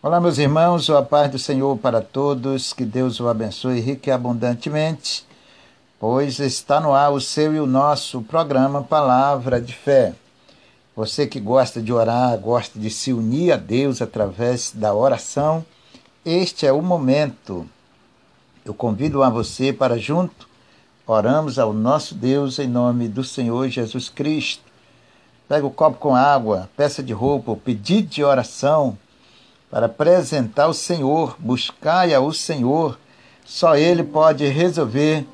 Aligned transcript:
Olá, 0.00 0.20
meus 0.20 0.38
irmãos, 0.38 0.88
a 0.90 1.02
paz 1.02 1.28
do 1.28 1.40
Senhor 1.40 1.76
para 1.76 2.00
todos, 2.00 2.72
que 2.72 2.84
Deus 2.84 3.18
o 3.18 3.26
abençoe 3.26 3.80
rique 3.80 4.08
e 4.08 4.12
abundantemente, 4.12 5.26
pois 5.98 6.38
está 6.38 6.80
no 6.80 6.94
ar 6.94 7.10
o 7.10 7.20
seu 7.20 7.52
e 7.52 7.58
o 7.58 7.66
nosso 7.66 8.22
programa 8.22 8.80
Palavra 8.80 9.60
de 9.60 9.74
Fé. 9.74 10.14
Você 10.94 11.26
que 11.26 11.40
gosta 11.40 11.82
de 11.82 11.92
orar, 11.92 12.38
gosta 12.38 12.78
de 12.78 12.90
se 12.90 13.12
unir 13.12 13.50
a 13.50 13.56
Deus 13.56 14.00
através 14.00 14.70
da 14.72 14.94
oração, 14.94 15.66
este 16.24 16.64
é 16.64 16.70
o 16.72 16.80
momento. 16.80 17.68
Eu 18.64 18.74
convido 18.74 19.24
a 19.24 19.28
você 19.28 19.72
para 19.72 19.98
junto 19.98 20.46
oramos 21.08 21.58
ao 21.58 21.72
nosso 21.72 22.14
Deus 22.14 22.60
em 22.60 22.68
nome 22.68 23.08
do 23.08 23.24
Senhor 23.24 23.68
Jesus 23.68 24.08
Cristo. 24.08 24.62
Pega 25.48 25.66
o 25.66 25.72
copo 25.72 25.98
com 25.98 26.14
água, 26.14 26.70
peça 26.76 27.02
de 27.02 27.12
roupa, 27.12 27.56
pedido 27.56 28.06
de 28.06 28.22
oração 28.22 28.96
para 29.70 29.86
apresentar 29.86 30.64
ao 30.64 30.74
Senhor, 30.74 31.36
buscai 31.38 32.14
ao 32.14 32.32
Senhor. 32.32 32.98
Só 33.44 33.76
Ele 33.76 34.02
pode 34.02 34.46
resolver 34.46 35.26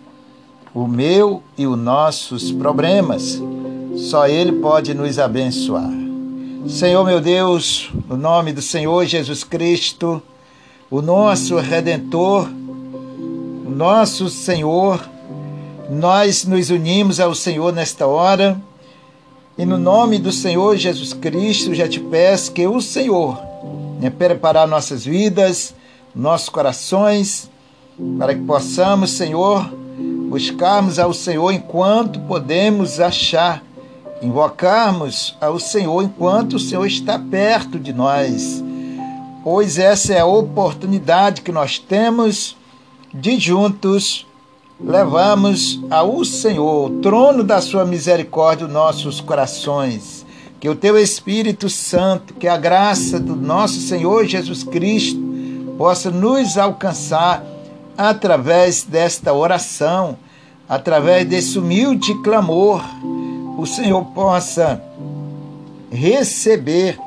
o 0.75 0.87
meu 0.87 1.43
e 1.57 1.67
os 1.67 1.79
nossos 1.79 2.51
problemas. 2.51 3.41
Só 3.97 4.27
Ele 4.27 4.53
pode 4.53 4.93
nos 4.93 5.19
abençoar. 5.19 5.91
Senhor 6.69 7.05
meu 7.05 7.21
Deus, 7.21 7.91
no 8.09 8.17
nome 8.17 8.53
do 8.53 8.63
Senhor 8.63 9.05
Jesus 9.05 9.45
Cristo, 9.45 10.23
o 10.91 11.03
nosso 11.03 11.59
Redentor, 11.59 12.49
o 12.49 13.71
nosso 13.71 14.31
Senhor, 14.31 15.07
nós 15.91 16.45
nos 16.45 16.71
unimos 16.71 17.21
ao 17.21 17.35
Senhor 17.35 17.73
nesta 17.73 18.07
hora 18.07 18.61
e 19.59 19.67
no 19.67 19.77
nome 19.77 20.19
do 20.19 20.33
Senhor 20.33 20.77
Jesus 20.77 21.13
Cristo 21.13 21.75
já 21.75 21.87
te 21.87 22.01
peço 22.01 22.53
que 22.53 22.67
o 22.67 22.81
Senhor 22.81 23.54
né, 24.05 24.11
preparar 24.11 24.69
nossas 24.69 25.05
vidas, 25.05 25.75
nossos 26.15 26.49
corações, 26.49 27.51
para 28.19 28.35
que 28.35 28.43
possamos, 28.43 29.13
Senhor, 29.13 29.67
buscarmos 30.29 30.99
ao 30.99 31.15
Senhor 31.15 31.53
enquanto 31.53 32.21
podemos 32.21 33.01
achar, 33.01 33.63
invocarmos 34.21 35.37
ao 35.41 35.59
Senhor 35.59 36.03
enquanto 36.03 36.55
o 36.55 36.61
Senhor 36.61 36.87
está 36.87 37.19
perto 37.19 37.79
de 37.79 37.93
nós, 37.93 38.63
pois 39.43 39.79
essa 39.79 40.13
é 40.13 40.21
a 40.21 40.27
oportunidade 40.27 41.43
que 41.43 41.53
nós 41.53 41.79
temos 41.79 42.57
de 43.13 43.39
juntos 43.39 44.27
levamos 44.79 45.81
ao 45.89 46.25
Senhor, 46.25 46.91
o 46.91 47.01
trono 47.01 47.45
da 47.45 47.61
sua 47.61 47.85
misericórdia, 47.85 48.67
os 48.67 48.73
nossos 48.73 49.21
corações 49.21 50.24
que 50.65 50.69
o 50.71 50.75
teu 50.75 50.99
Espírito 50.99 51.69
Santo, 51.69 52.33
que 52.33 52.49
a 52.49 52.57
graça 52.57 53.21
do 53.21 53.37
nosso 53.37 53.81
Senhor 53.81 54.25
Jesus 54.25 54.65
Cristo 54.65 55.21
possa 55.77 56.11
nos 56.11 56.57
alcançar 56.57 57.45
através 57.99 58.83
desta 58.83 59.35
oração, 59.35 60.17
através 60.67 61.29
desse 61.29 61.59
humilde 61.59 62.15
clamor, 62.23 62.83
o 63.59 63.67
Senhor 63.67 64.03
possa 64.15 64.83
receber 65.93 66.99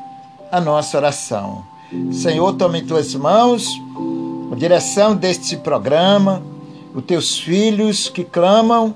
a 0.52 0.62
nossa 0.62 0.96
oração. 0.96 1.64
Senhor, 2.12 2.54
tome 2.54 2.82
em 2.82 2.86
tuas 2.86 3.16
mãos 3.16 3.68
a 4.52 4.56
direção 4.56 5.16
deste 5.16 5.58
programa, 5.58 6.44
os 6.94 7.04
teus 7.04 7.40
filhos 7.40 8.08
que 8.08 8.24
clamam, 8.24 8.94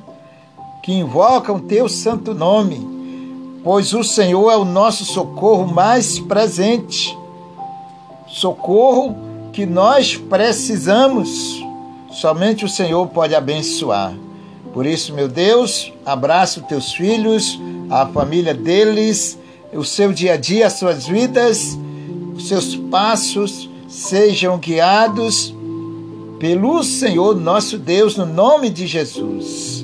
que 0.84 0.94
invocam 0.94 1.58
teu 1.58 1.90
santo 1.90 2.36
nome 2.36 3.01
pois 3.64 3.94
o 3.94 4.04
Senhor 4.04 4.52
é 4.52 4.58
o 4.58 4.66
nosso 4.66 5.06
socorro 5.06 5.68
mais 5.68 6.20
presente. 6.20 7.18
Socorro 8.28 9.16
que 9.52 9.66
nós 9.66 10.16
precisamos. 10.16 11.64
Somente 12.12 12.66
o 12.66 12.70
Senhor 12.70 13.08
pode 13.08 13.36
abençoar. 13.36 14.14
Por 14.74 14.86
isso, 14.86 15.14
meu 15.14 15.28
Deus, 15.28 15.92
abraça 16.06 16.62
os 16.62 16.66
teus 16.66 16.94
filhos, 16.94 17.60
a 17.90 18.06
família 18.06 18.54
deles, 18.54 19.38
o 19.74 19.84
seu 19.84 20.14
dia 20.14 20.34
a 20.34 20.38
dia, 20.38 20.68
as 20.68 20.74
suas 20.74 21.06
vidas, 21.06 21.78
os 22.36 22.48
seus 22.48 22.76
passos 22.76 23.70
sejam 23.88 24.58
guiados 24.58 25.54
pelo 26.40 26.84
Senhor 26.84 27.36
nosso 27.36 27.78
Deus, 27.78 28.16
no 28.16 28.26
nome 28.26 28.70
de 28.70 28.88
Jesus. 28.88 29.81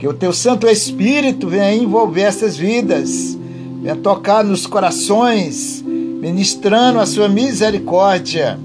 Que 0.00 0.08
o 0.08 0.14
teu 0.14 0.32
Santo 0.32 0.66
Espírito 0.66 1.46
venha 1.46 1.74
envolver 1.74 2.22
essas 2.22 2.56
vidas, 2.56 3.38
venha 3.82 3.94
tocar 3.94 4.42
nos 4.42 4.66
corações, 4.66 5.84
ministrando 5.84 6.98
a 6.98 7.04
sua 7.04 7.28
misericórdia. 7.28 8.58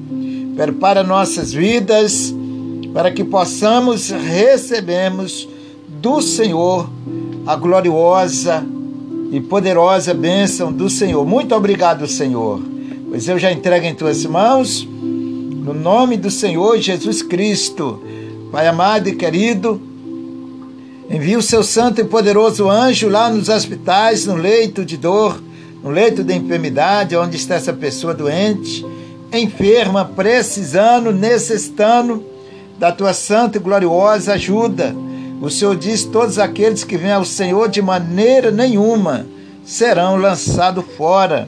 Prepara 0.56 1.03
nossas 1.03 1.51
vidas 1.51 2.34
para 2.94 3.12
que 3.12 3.25
possamos 3.25 4.12
recebermos 4.12 5.46
do 6.01 6.22
Senhor 6.22 6.90
a 7.46 7.53
gloriosa 7.57 8.66
e 9.29 9.41
poderosa 9.41 10.13
bênção 10.13 10.72
do 10.72 10.90
Senhor. 10.90 11.25
Muito 11.25 11.53
obrigado, 11.53 12.07
Senhor, 12.07 12.62
pois 13.09 13.28
eu 13.28 13.38
já 13.38 13.52
entrego 13.52 13.85
em 13.85 13.94
tuas 13.94 14.25
mãos, 14.25 14.88
no 14.88 15.73
nome 15.73 16.16
do 16.16 16.31
Senhor 16.31 16.78
Jesus 16.78 17.22
Cristo. 17.22 18.02
Pai 18.53 18.67
amado 18.67 19.09
e 19.09 19.16
querido, 19.17 19.81
Envie 21.09 21.38
o 21.38 21.41
seu 21.41 21.63
santo 21.63 22.01
e 22.01 22.03
poderoso 22.03 22.69
anjo 22.69 23.07
lá 23.07 23.29
nos 23.29 23.47
hospitais, 23.47 24.25
no 24.25 24.35
leito 24.35 24.83
de 24.83 24.97
dor, 24.97 25.39
no 25.83 25.91
leito 25.91 26.23
de 26.23 26.33
enfermidade, 26.33 27.16
onde 27.16 27.38
está 27.38 27.55
essa 27.55 27.71
pessoa 27.71 28.13
doente, 28.13 28.83
enferma, 29.31 30.03
precisando, 30.03 31.11
necessitando 31.11 32.23
da 32.79 32.91
tua 32.91 33.13
santa 33.13 33.57
e 33.57 33.61
gloriosa 33.61 34.33
ajuda. 34.33 34.95
O 35.39 35.49
Senhor 35.49 35.75
diz: 35.75 36.03
todos 36.03 36.39
aqueles 36.39 36.83
que 36.83 36.97
vêm 36.97 37.11
ao 37.11 37.23
Senhor 37.23 37.69
de 37.69 37.81
maneira 37.83 38.49
nenhuma 38.49 39.27
serão 39.63 40.16
lançados 40.16 40.85
fora. 40.97 41.47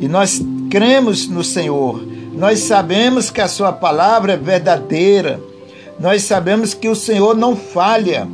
E 0.00 0.08
nós 0.08 0.40
cremos 0.70 1.28
no 1.28 1.44
Senhor, 1.44 2.02
nós 2.32 2.60
sabemos 2.60 3.30
que 3.30 3.42
a 3.42 3.48
Sua 3.48 3.72
palavra 3.72 4.32
é 4.32 4.36
verdadeira, 4.38 5.38
nós 6.00 6.22
sabemos 6.22 6.72
que 6.72 6.88
o 6.88 6.96
Senhor 6.96 7.36
não 7.36 7.54
falha. 7.54 8.26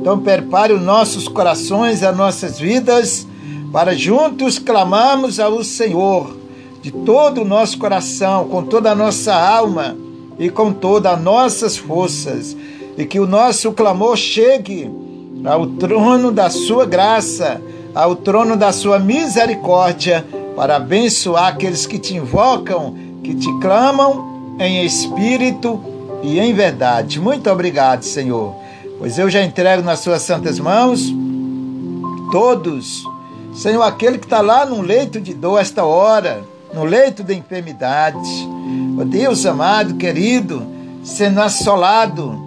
Então, 0.00 0.18
prepare 0.18 0.72
os 0.72 0.80
nossos 0.80 1.28
corações, 1.28 2.02
as 2.02 2.16
nossas 2.16 2.58
vidas, 2.58 3.26
para 3.70 3.94
juntos 3.94 4.58
clamarmos 4.58 5.38
ao 5.38 5.62
Senhor 5.62 6.38
de 6.80 6.90
todo 6.90 7.42
o 7.42 7.44
nosso 7.44 7.76
coração, 7.76 8.48
com 8.48 8.62
toda 8.62 8.92
a 8.92 8.94
nossa 8.94 9.34
alma 9.34 9.94
e 10.38 10.48
com 10.48 10.72
todas 10.72 11.12
as 11.12 11.20
nossas 11.20 11.76
forças, 11.76 12.56
e 12.96 13.04
que 13.04 13.20
o 13.20 13.26
nosso 13.26 13.72
clamor 13.72 14.16
chegue 14.16 14.90
ao 15.44 15.66
trono 15.66 16.32
da 16.32 16.48
Sua 16.48 16.86
graça, 16.86 17.60
ao 17.94 18.16
trono 18.16 18.56
da 18.56 18.72
Sua 18.72 18.98
misericórdia, 18.98 20.24
para 20.56 20.76
abençoar 20.76 21.48
aqueles 21.48 21.84
que 21.84 21.98
te 21.98 22.16
invocam, 22.16 22.94
que 23.22 23.34
te 23.34 23.52
clamam 23.60 24.56
em 24.58 24.82
espírito 24.82 25.78
e 26.22 26.40
em 26.40 26.54
verdade. 26.54 27.20
Muito 27.20 27.50
obrigado, 27.50 28.02
Senhor 28.02 28.59
pois 29.00 29.18
eu 29.18 29.30
já 29.30 29.42
entrego 29.42 29.82
nas 29.82 30.00
suas 30.00 30.20
santas 30.20 30.60
mãos 30.60 31.10
todos. 32.30 33.02
Senhor, 33.54 33.82
aquele 33.82 34.18
que 34.18 34.26
está 34.26 34.42
lá 34.42 34.66
no 34.66 34.82
leito 34.82 35.20
de 35.20 35.34
dor 35.34 35.58
esta 35.58 35.84
hora, 35.84 36.44
no 36.72 36.84
leito 36.84 37.24
de 37.24 37.34
enfermidade. 37.34 38.18
Ó 39.00 39.04
Deus 39.04 39.44
amado, 39.46 39.96
querido, 39.96 40.62
sendo 41.02 41.40
assolado 41.40 42.38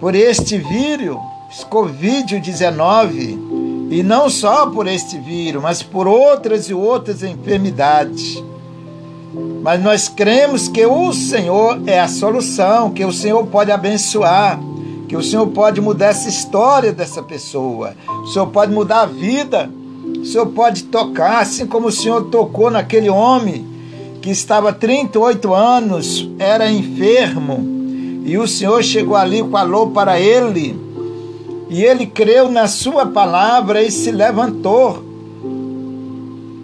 por 0.00 0.14
este 0.14 0.56
vírus, 0.56 1.18
Covid-19, 1.68 3.90
e 3.90 4.02
não 4.04 4.30
só 4.30 4.70
por 4.70 4.86
este 4.86 5.18
vírus, 5.18 5.60
mas 5.60 5.82
por 5.82 6.06
outras 6.06 6.70
e 6.70 6.74
outras 6.74 7.24
enfermidades. 7.24 8.40
Mas 9.62 9.82
nós 9.82 10.08
cremos 10.08 10.68
que 10.68 10.86
o 10.86 11.12
Senhor 11.12 11.80
é 11.86 11.98
a 11.98 12.08
solução, 12.08 12.90
que 12.90 13.04
o 13.04 13.12
Senhor 13.12 13.44
pode 13.48 13.72
abençoar 13.72 14.60
que 15.08 15.16
o 15.16 15.22
Senhor 15.22 15.46
pode 15.48 15.80
mudar 15.80 16.06
essa 16.06 16.28
história 16.28 16.92
dessa 16.92 17.22
pessoa, 17.22 17.94
o 18.08 18.26
Senhor 18.26 18.46
pode 18.48 18.72
mudar 18.72 19.02
a 19.02 19.06
vida, 19.06 19.70
o 20.20 20.24
Senhor 20.24 20.46
pode 20.46 20.84
tocar, 20.84 21.40
assim 21.40 21.66
como 21.66 21.88
o 21.88 21.92
Senhor 21.92 22.24
tocou 22.24 22.70
naquele 22.70 23.08
homem 23.08 23.66
que 24.20 24.30
estava 24.30 24.72
38 24.72 25.54
anos, 25.54 26.28
era 26.38 26.70
enfermo, 26.70 27.58
e 28.24 28.36
o 28.36 28.48
Senhor 28.48 28.82
chegou 28.82 29.16
ali 29.16 29.48
falou 29.48 29.90
para 29.90 30.18
ele, 30.18 30.78
e 31.68 31.82
ele 31.82 32.06
creu 32.06 32.50
na 32.50 32.66
sua 32.66 33.06
palavra 33.06 33.82
e 33.82 33.90
se 33.90 34.10
levantou 34.10 35.04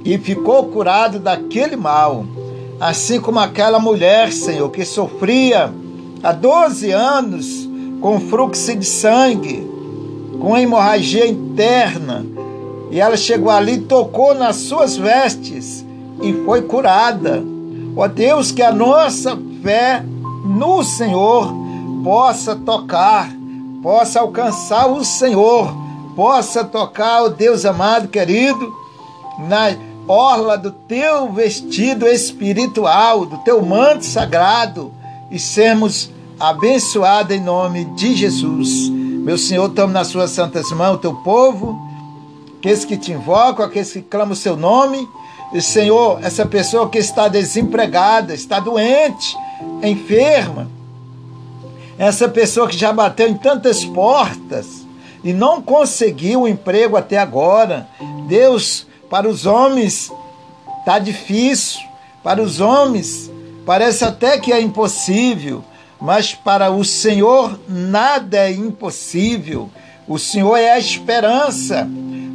e 0.05 0.19
ficou 0.19 0.65
curado 0.67 1.19
daquele 1.19 1.77
mal. 1.77 2.25
Assim 2.81 3.21
como 3.21 3.39
aquela 3.39 3.79
mulher, 3.79 4.33
Senhor, 4.33 4.69
que 4.71 4.85
sofria 4.85 5.73
há 6.23 6.33
12 6.33 6.91
anos 6.91 7.69
com 8.03 8.19
fluxo 8.19 8.75
de 8.75 8.85
sangue, 8.85 9.65
com 10.41 10.57
hemorragia 10.57 11.27
interna. 11.27 12.27
E 12.91 13.01
ela 13.01 13.17
chegou 13.17 13.51
ali, 13.51 13.79
tocou 13.79 14.35
nas 14.35 14.57
suas 14.57 14.97
vestes 14.97 15.87
e 16.21 16.33
foi 16.45 16.63
curada. 16.63 17.43
Ó 17.97 18.09
Deus, 18.09 18.51
que 18.51 18.61
a 18.61 18.73
nossa 18.73 19.39
fé 19.63 20.05
no 20.45 20.83
Senhor 20.83 21.55
possa 22.03 22.57
tocar, 22.57 23.31
possa 23.83 24.21
alcançar 24.21 24.91
o 24.91 25.05
Senhor, 25.05 25.73
possa 26.17 26.65
tocar, 26.65 27.23
ó 27.23 27.29
Deus 27.29 27.65
amado, 27.65 28.09
querido, 28.09 28.75
na 29.49 29.77
orla 30.09 30.59
do 30.59 30.73
teu 30.73 31.33
vestido 31.33 32.07
espiritual, 32.09 33.25
do 33.25 33.39
teu 33.39 33.63
manto 33.65 34.05
sagrado 34.05 34.93
e 35.31 35.39
sermos 35.39 36.11
abençoados 36.43 37.37
em 37.37 37.41
nome 37.41 37.85
de 37.85 38.17
Jesus. 38.17 38.89
Meu 38.91 39.39
Senhor, 39.39 39.69
tome 39.69 39.93
nas 39.93 40.09
suas 40.09 40.33
santas 40.33 40.73
mãos 40.73 40.97
o 40.97 40.99
teu 40.99 41.15
povo, 41.15 41.81
aqueles 42.59 42.85
que 42.85 42.97
te 42.97 43.12
invocam, 43.12 43.65
aqueles 43.65 43.93
que 43.93 44.03
clamam 44.03 44.33
o 44.33 44.37
seu 44.37 44.56
nome. 44.56 45.09
E, 45.55 45.62
Senhor, 45.62 46.19
essa 46.21 46.44
pessoa 46.44 46.89
que 46.89 46.99
está 46.99 47.29
desempregada, 47.29 48.35
está 48.35 48.59
doente, 48.59 49.37
enferma, 49.85 50.69
essa 51.97 52.29
pessoa 52.29 52.67
que 52.67 52.77
já 52.77 52.93
bateu 52.93 53.29
em 53.29 53.37
tantas 53.37 53.85
portas 53.85 54.85
e 55.23 55.33
não 55.33 55.62
conseguiu 55.62 56.43
o 56.43 56.49
emprego 56.49 56.97
até 56.97 57.19
agora. 57.19 57.87
Deus, 58.27 58.85
para 59.09 59.29
os 59.29 59.47
homens 59.47 60.11
está 60.81 60.99
difícil, 60.99 61.81
para 62.25 62.43
os 62.43 62.59
homens 62.59 63.31
parece 63.65 64.05
até 64.05 64.41
que 64.41 64.53
é 64.53 64.61
impossível, 64.61 65.62
mas 66.03 66.35
para 66.35 66.69
o 66.69 66.85
Senhor 66.85 67.61
nada 67.69 68.37
é 68.39 68.51
impossível. 68.51 69.71
O 70.09 70.19
Senhor 70.19 70.57
é 70.57 70.73
a 70.73 70.79
esperança, 70.79 71.89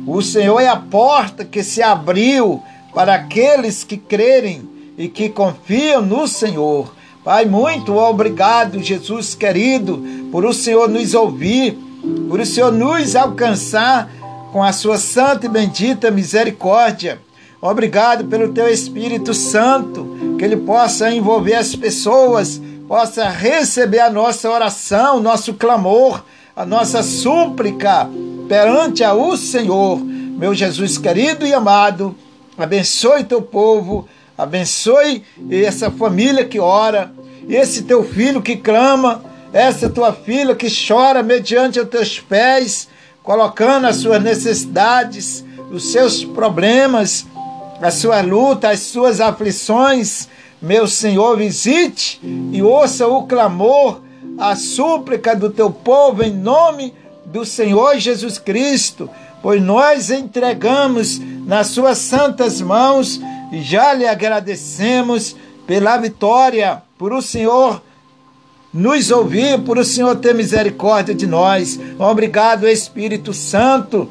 o 0.07 0.21
Senhor 0.21 0.61
é 0.61 0.69
a 0.69 0.77
porta 0.77 1.43
que 1.43 1.61
se 1.61 1.83
abriu 1.83 2.63
para 2.93 3.15
aqueles 3.15 3.83
que 3.83 3.97
crerem 3.97 4.61
e 4.97 5.09
que 5.09 5.27
confiam 5.27 6.01
no 6.01 6.29
Senhor. 6.29 6.95
Pai, 7.25 7.45
muito 7.45 7.93
obrigado, 7.93 8.81
Jesus 8.81 9.35
querido, 9.35 10.01
por 10.31 10.45
o 10.45 10.53
Senhor 10.53 10.87
nos 10.87 11.13
ouvir, 11.13 11.77
por 12.29 12.39
o 12.39 12.45
Senhor 12.45 12.71
nos 12.71 13.17
alcançar 13.17 14.09
com 14.53 14.63
a 14.63 14.71
sua 14.71 14.97
santa 14.97 15.45
e 15.45 15.49
bendita 15.49 16.09
misericórdia. 16.09 17.19
Obrigado 17.61 18.23
pelo 18.25 18.53
teu 18.53 18.69
Espírito 18.69 19.33
Santo, 19.33 20.35
que 20.39 20.45
ele 20.45 20.55
possa 20.55 21.11
envolver 21.11 21.55
as 21.55 21.75
pessoas, 21.75 22.61
possa 22.87 23.27
receber 23.27 23.99
a 23.99 24.09
nossa 24.09 24.49
oração, 24.49 25.19
nosso 25.19 25.53
clamor, 25.53 26.23
a 26.55 26.65
nossa 26.65 27.03
súplica 27.03 28.09
perante 28.47 29.03
o 29.03 29.35
Senhor. 29.35 29.99
Meu 29.99 30.53
Jesus 30.53 30.97
querido 30.97 31.45
e 31.45 31.53
amado, 31.53 32.15
abençoe 32.57 33.23
teu 33.23 33.41
povo, 33.41 34.07
abençoe 34.37 35.23
essa 35.51 35.91
família 35.91 36.45
que 36.45 36.59
ora, 36.59 37.11
esse 37.49 37.83
teu 37.83 38.03
filho 38.03 38.41
que 38.41 38.55
clama, 38.55 39.21
essa 39.51 39.89
tua 39.89 40.13
filha 40.13 40.55
que 40.55 40.67
chora 40.69 41.21
mediante 41.21 41.79
os 41.79 41.89
teus 41.89 42.19
pés 42.19 42.87
colocando 43.27 43.87
as 43.87 43.97
suas 43.97 44.23
necessidades, 44.23 45.43
os 45.69 45.91
seus 45.91 46.23
problemas, 46.23 47.25
a 47.81 47.91
sua 47.91 48.21
luta, 48.21 48.69
as 48.69 48.79
suas 48.79 49.19
aflições. 49.19 50.29
Meu 50.61 50.87
Senhor, 50.87 51.37
visite 51.37 52.19
e 52.51 52.61
ouça 52.61 53.07
o 53.07 53.27
clamor, 53.27 54.01
a 54.37 54.55
súplica 54.55 55.35
do 55.35 55.49
teu 55.49 55.69
povo 55.69 56.23
em 56.23 56.33
nome 56.33 56.93
do 57.25 57.45
Senhor 57.45 57.97
Jesus 57.99 58.39
Cristo, 58.39 59.09
pois 59.41 59.61
nós 59.61 60.09
entregamos 60.09 61.19
nas 61.45 61.67
suas 61.67 61.99
santas 61.99 62.59
mãos 62.59 63.19
e 63.51 63.61
já 63.61 63.93
lhe 63.93 64.07
agradecemos 64.07 65.35
pela 65.67 65.97
vitória, 65.97 66.81
por 66.97 67.13
o 67.13 67.21
Senhor 67.21 67.81
nos 68.73 69.11
ouvir, 69.11 69.59
por 69.61 69.77
o 69.77 69.83
Senhor 69.83 70.15
ter 70.17 70.33
misericórdia 70.33 71.13
de 71.13 71.27
nós. 71.27 71.79
Obrigado, 71.99 72.67
Espírito 72.67 73.33
Santo. 73.33 74.09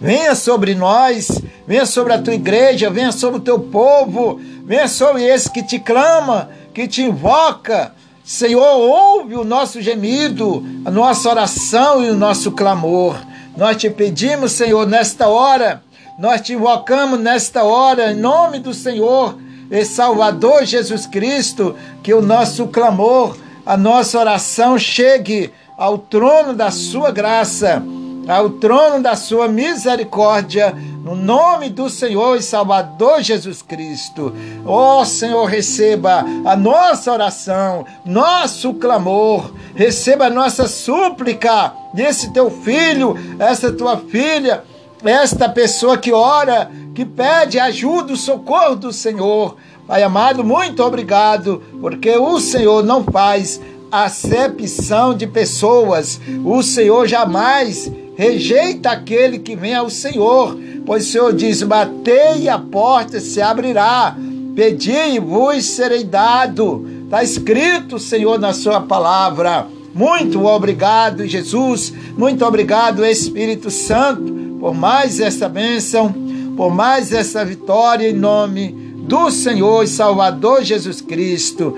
Venha 0.00 0.34
sobre 0.34 0.74
nós, 0.74 1.42
venha 1.66 1.84
sobre 1.84 2.14
a 2.14 2.22
tua 2.22 2.34
igreja, 2.34 2.88
venha 2.88 3.12
sobre 3.12 3.38
o 3.38 3.42
teu 3.42 3.58
povo, 3.58 4.40
venha 4.64 4.88
sobre 4.88 5.24
esse 5.24 5.50
que 5.50 5.62
te 5.62 5.78
clama, 5.78 6.48
que 6.72 6.88
te 6.88 7.02
invoca. 7.02 7.94
Senhor, 8.24 8.64
ouve 8.64 9.34
o 9.34 9.44
nosso 9.44 9.82
gemido, 9.82 10.64
a 10.86 10.90
nossa 10.90 11.28
oração 11.28 12.02
e 12.02 12.08
o 12.08 12.16
nosso 12.16 12.52
clamor. 12.52 13.16
Nós 13.56 13.76
te 13.76 13.90
pedimos, 13.90 14.52
Senhor, 14.52 14.86
nesta 14.86 15.28
hora, 15.28 15.82
nós 16.18 16.40
te 16.40 16.54
invocamos 16.54 17.20
nesta 17.20 17.62
hora, 17.62 18.12
em 18.12 18.16
nome 18.16 18.58
do 18.58 18.72
Senhor 18.72 19.36
e 19.70 19.84
Salvador 19.84 20.64
Jesus 20.64 21.06
Cristo, 21.06 21.76
que 22.02 22.14
o 22.14 22.22
nosso 22.22 22.68
clamor, 22.68 23.36
a 23.66 23.76
nossa 23.76 24.18
oração 24.18 24.78
chegue 24.78 25.52
ao 25.76 25.98
trono 25.98 26.54
da 26.54 26.70
sua 26.70 27.10
graça, 27.10 27.82
ao 28.30 28.48
trono 28.48 29.02
da 29.02 29.16
sua 29.16 29.48
misericórdia, 29.48 30.72
no 31.02 31.16
nome 31.16 31.68
do 31.68 31.90
Senhor 31.90 32.36
e 32.36 32.42
Salvador 32.42 33.22
Jesus 33.22 33.60
Cristo. 33.60 34.32
Ó 34.64 35.00
oh, 35.00 35.04
Senhor, 35.04 35.44
receba 35.46 36.24
a 36.44 36.54
nossa 36.54 37.12
oração, 37.12 37.84
nosso 38.04 38.74
clamor, 38.74 39.50
receba 39.74 40.26
a 40.26 40.30
nossa 40.30 40.68
súplica 40.68 41.72
desse 41.92 42.32
teu 42.32 42.50
filho, 42.50 43.16
essa 43.38 43.72
tua 43.72 43.96
filha, 43.96 44.62
esta 45.04 45.48
pessoa 45.48 45.98
que 45.98 46.12
ora, 46.12 46.70
que 46.94 47.04
pede 47.04 47.58
ajuda, 47.58 48.12
o 48.12 48.16
socorro 48.16 48.76
do 48.76 48.92
Senhor. 48.92 49.56
Pai 49.88 50.04
amado, 50.04 50.44
muito 50.44 50.84
obrigado, 50.84 51.60
porque 51.80 52.16
o 52.16 52.38
Senhor 52.38 52.84
não 52.84 53.02
faz 53.02 53.60
acepção 53.90 55.14
de 55.14 55.26
pessoas. 55.26 56.20
O 56.44 56.62
Senhor 56.62 57.08
jamais 57.08 57.90
rejeita 58.20 58.90
aquele 58.90 59.38
que 59.38 59.56
vem 59.56 59.74
ao 59.74 59.88
Senhor, 59.88 60.54
pois 60.84 61.06
o 61.06 61.10
Senhor 61.10 61.32
diz: 61.32 61.62
Batei 61.62 62.42
e 62.42 62.48
a 62.50 62.58
porta 62.58 63.18
se 63.18 63.40
abrirá, 63.40 64.14
pedi 64.54 64.92
e 64.92 65.18
vos 65.18 65.64
serei 65.64 66.04
dado. 66.04 66.86
Está 67.04 67.24
escrito, 67.24 67.98
Senhor, 67.98 68.38
na 68.38 68.52
Sua 68.52 68.82
palavra. 68.82 69.66
Muito 69.94 70.44
obrigado, 70.44 71.26
Jesus. 71.26 71.94
Muito 72.16 72.44
obrigado, 72.44 73.06
Espírito 73.06 73.70
Santo, 73.70 74.58
por 74.60 74.74
mais 74.74 75.18
essa 75.18 75.48
bênção, 75.48 76.14
por 76.58 76.70
mais 76.70 77.14
essa 77.14 77.42
vitória 77.42 78.10
em 78.10 78.12
nome 78.12 78.72
do 79.08 79.30
Senhor 79.30 79.82
e 79.82 79.88
Salvador 79.88 80.62
Jesus 80.62 81.00
Cristo. 81.00 81.74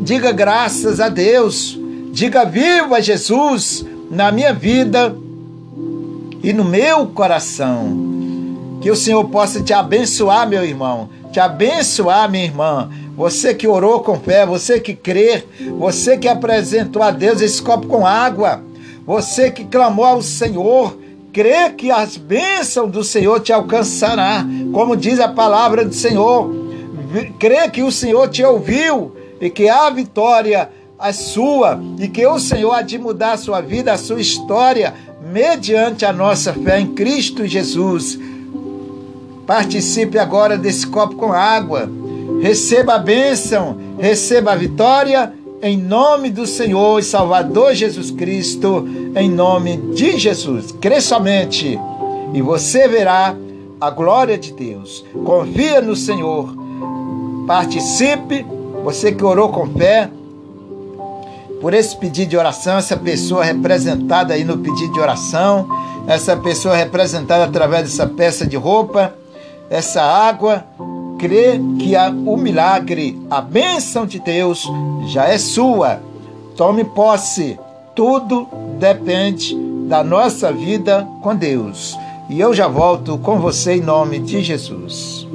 Diga 0.00 0.32
graças 0.32 0.98
a 0.98 1.10
Deus. 1.10 1.78
Diga 2.10 2.46
viva 2.46 3.02
Jesus 3.02 3.84
na 4.10 4.32
minha 4.32 4.54
vida 4.54 5.14
e 6.44 6.52
no 6.52 6.62
meu 6.62 7.06
coração. 7.06 8.12
Que 8.82 8.90
o 8.90 8.96
Senhor 8.96 9.24
possa 9.30 9.62
te 9.62 9.72
abençoar, 9.72 10.46
meu 10.46 10.62
irmão, 10.62 11.08
te 11.32 11.40
abençoar, 11.40 12.30
minha 12.30 12.44
irmã. 12.44 12.90
Você 13.16 13.54
que 13.54 13.66
orou 13.66 14.00
com 14.00 14.20
fé, 14.20 14.44
você 14.44 14.78
que 14.78 14.94
crê, 14.94 15.42
você 15.78 16.18
que 16.18 16.28
apresentou 16.28 17.02
a 17.02 17.10
Deus 17.10 17.40
esse 17.40 17.62
copo 17.62 17.86
com 17.86 18.06
água, 18.06 18.62
você 19.06 19.50
que 19.50 19.64
clamou 19.64 20.04
ao 20.04 20.20
Senhor, 20.20 20.98
crê 21.32 21.70
que 21.70 21.90
as 21.90 22.18
bênçãos 22.18 22.90
do 22.90 23.02
Senhor 23.02 23.40
te 23.40 23.52
alcançará, 23.52 24.44
como 24.70 24.96
diz 24.96 25.20
a 25.20 25.28
palavra 25.28 25.82
do 25.82 25.94
Senhor. 25.94 26.54
Crê 27.38 27.70
que 27.70 27.82
o 27.82 27.90
Senhor 27.90 28.28
te 28.28 28.44
ouviu 28.44 29.16
e 29.40 29.48
que 29.48 29.66
a 29.66 29.88
vitória 29.88 30.68
é 31.00 31.12
sua 31.12 31.80
e 31.98 32.08
que 32.08 32.26
o 32.26 32.38
Senhor 32.38 32.72
há 32.72 32.82
de 32.82 32.98
mudar 32.98 33.32
a 33.32 33.36
sua 33.36 33.60
vida, 33.60 33.92
a 33.92 33.98
sua 33.98 34.20
história, 34.20 34.94
mediante 35.32 36.04
a 36.04 36.12
nossa 36.12 36.52
fé 36.52 36.80
em 36.80 36.88
Cristo 36.88 37.46
Jesus. 37.46 38.18
Participe 39.46 40.18
agora 40.18 40.56
desse 40.56 40.86
copo 40.86 41.16
com 41.16 41.32
água. 41.32 41.90
Receba 42.40 42.94
a 42.94 42.98
bênção, 42.98 43.76
receba 43.98 44.52
a 44.52 44.56
vitória 44.56 45.32
em 45.62 45.78
nome 45.78 46.30
do 46.30 46.46
Senhor 46.46 46.98
e 46.98 47.02
Salvador 47.02 47.74
Jesus 47.74 48.10
Cristo, 48.10 48.86
em 49.16 49.30
nome 49.30 49.78
de 49.94 50.18
Jesus. 50.18 50.72
Crê 50.72 51.00
somente 51.00 51.78
e 52.34 52.42
você 52.42 52.86
verá 52.86 53.34
a 53.80 53.90
glória 53.90 54.36
de 54.36 54.52
Deus. 54.52 55.04
Confia 55.24 55.80
no 55.80 55.96
Senhor. 55.96 56.54
Participe, 57.46 58.44
você 58.82 59.12
que 59.12 59.24
orou 59.24 59.48
com 59.48 59.66
fé, 59.68 60.10
por 61.64 61.72
esse 61.72 61.96
pedido 61.96 62.28
de 62.28 62.36
oração, 62.36 62.76
essa 62.76 62.94
pessoa 62.94 63.42
representada 63.42 64.34
aí 64.34 64.44
no 64.44 64.58
pedido 64.58 64.92
de 64.92 65.00
oração, 65.00 65.66
essa 66.06 66.36
pessoa 66.36 66.76
representada 66.76 67.42
através 67.44 67.84
dessa 67.84 68.06
peça 68.06 68.46
de 68.46 68.54
roupa, 68.54 69.14
essa 69.70 70.02
água, 70.02 70.62
crê 71.18 71.58
que 71.78 71.96
a, 71.96 72.10
o 72.10 72.36
milagre, 72.36 73.18
a 73.30 73.40
bênção 73.40 74.04
de 74.04 74.18
Deus 74.18 74.70
já 75.06 75.24
é 75.24 75.38
sua. 75.38 76.02
Tome 76.54 76.84
posse. 76.84 77.58
Tudo 77.96 78.46
depende 78.78 79.56
da 79.88 80.04
nossa 80.04 80.52
vida 80.52 81.08
com 81.22 81.34
Deus. 81.34 81.96
E 82.28 82.38
eu 82.38 82.52
já 82.52 82.68
volto 82.68 83.16
com 83.16 83.38
você 83.38 83.76
em 83.76 83.80
nome 83.80 84.18
de 84.18 84.42
Jesus. 84.42 85.26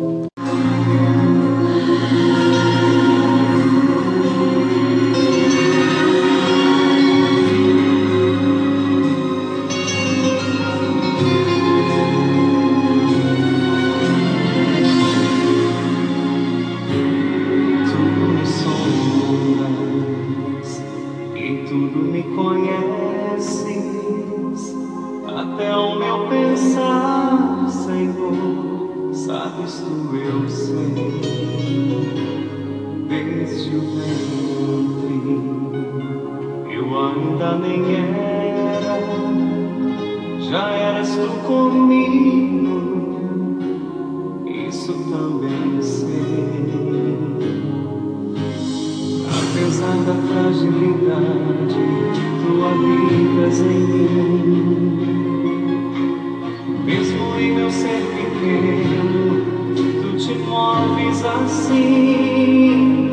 vivendo, 58.25 59.75
tu 59.75 60.17
te 60.17 60.33
moves 60.39 61.23
assim. 61.25 63.11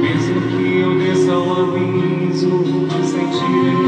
Mesmo 0.00 0.40
que 0.50 0.80
eu 0.80 0.98
desça 0.98 1.34
o 1.38 1.52
abismo, 1.52 2.88
sentir 3.04 3.79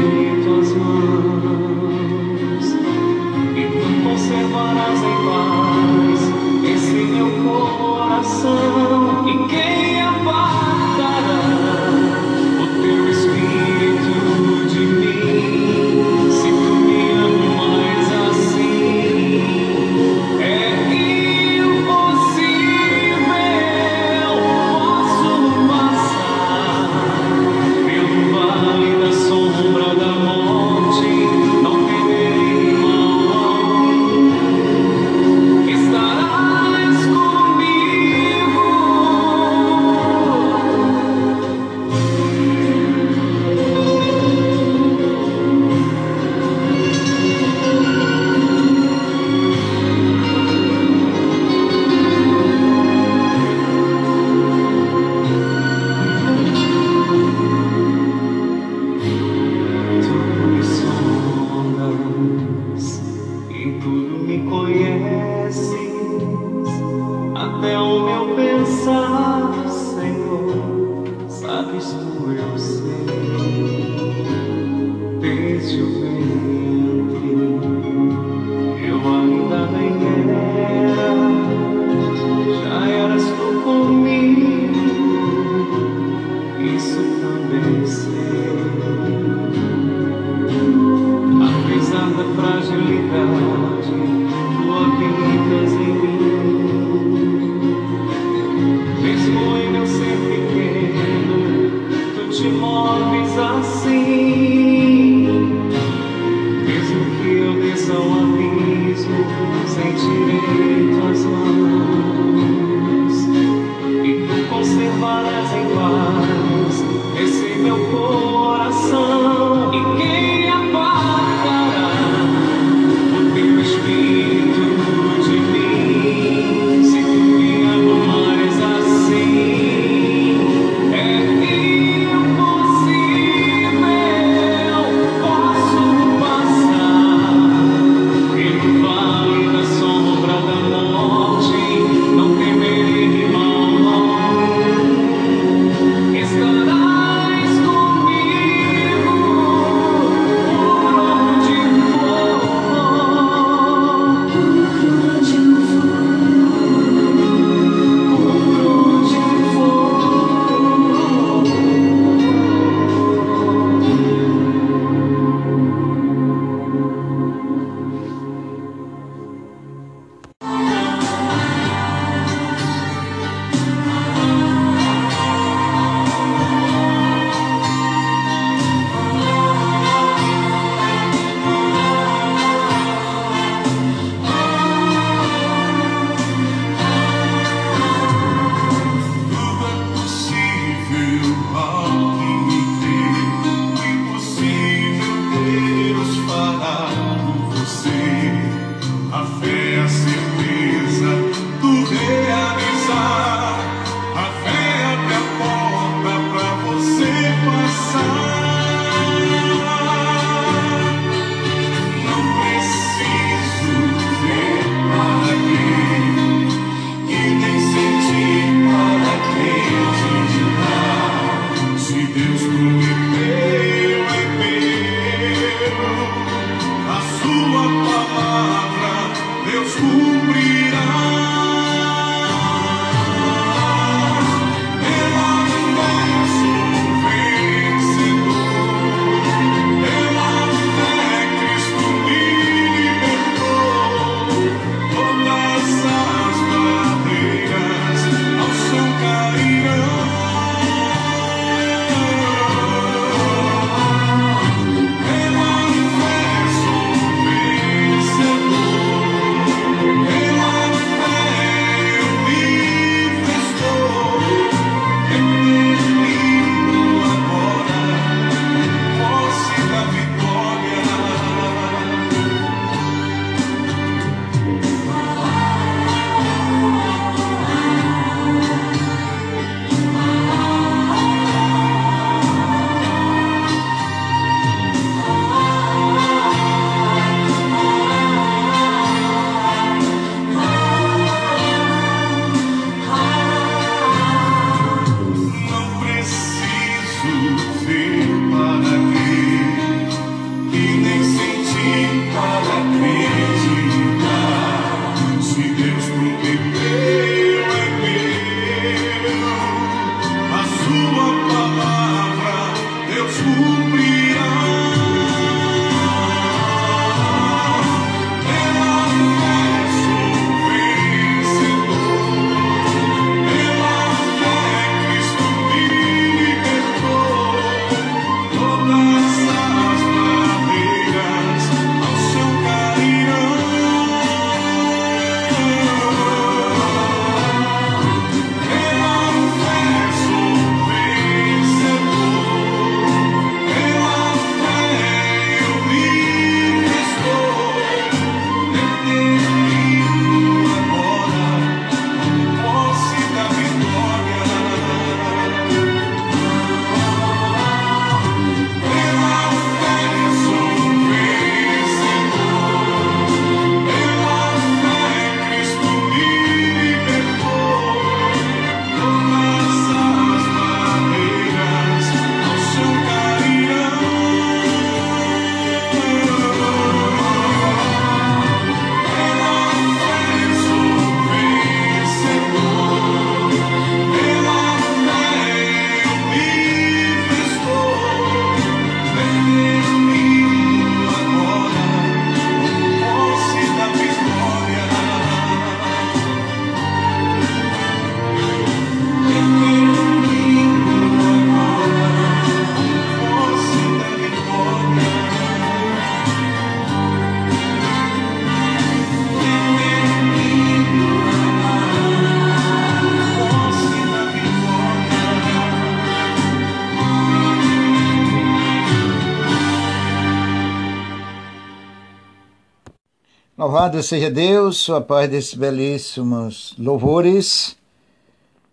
Louvado 423.73 423.87
seja 423.87 424.11
Deus, 424.11 424.69
a 424.69 424.79
paz 424.79 425.09
desses 425.09 425.33
belíssimos 425.33 426.53
louvores, 426.59 427.57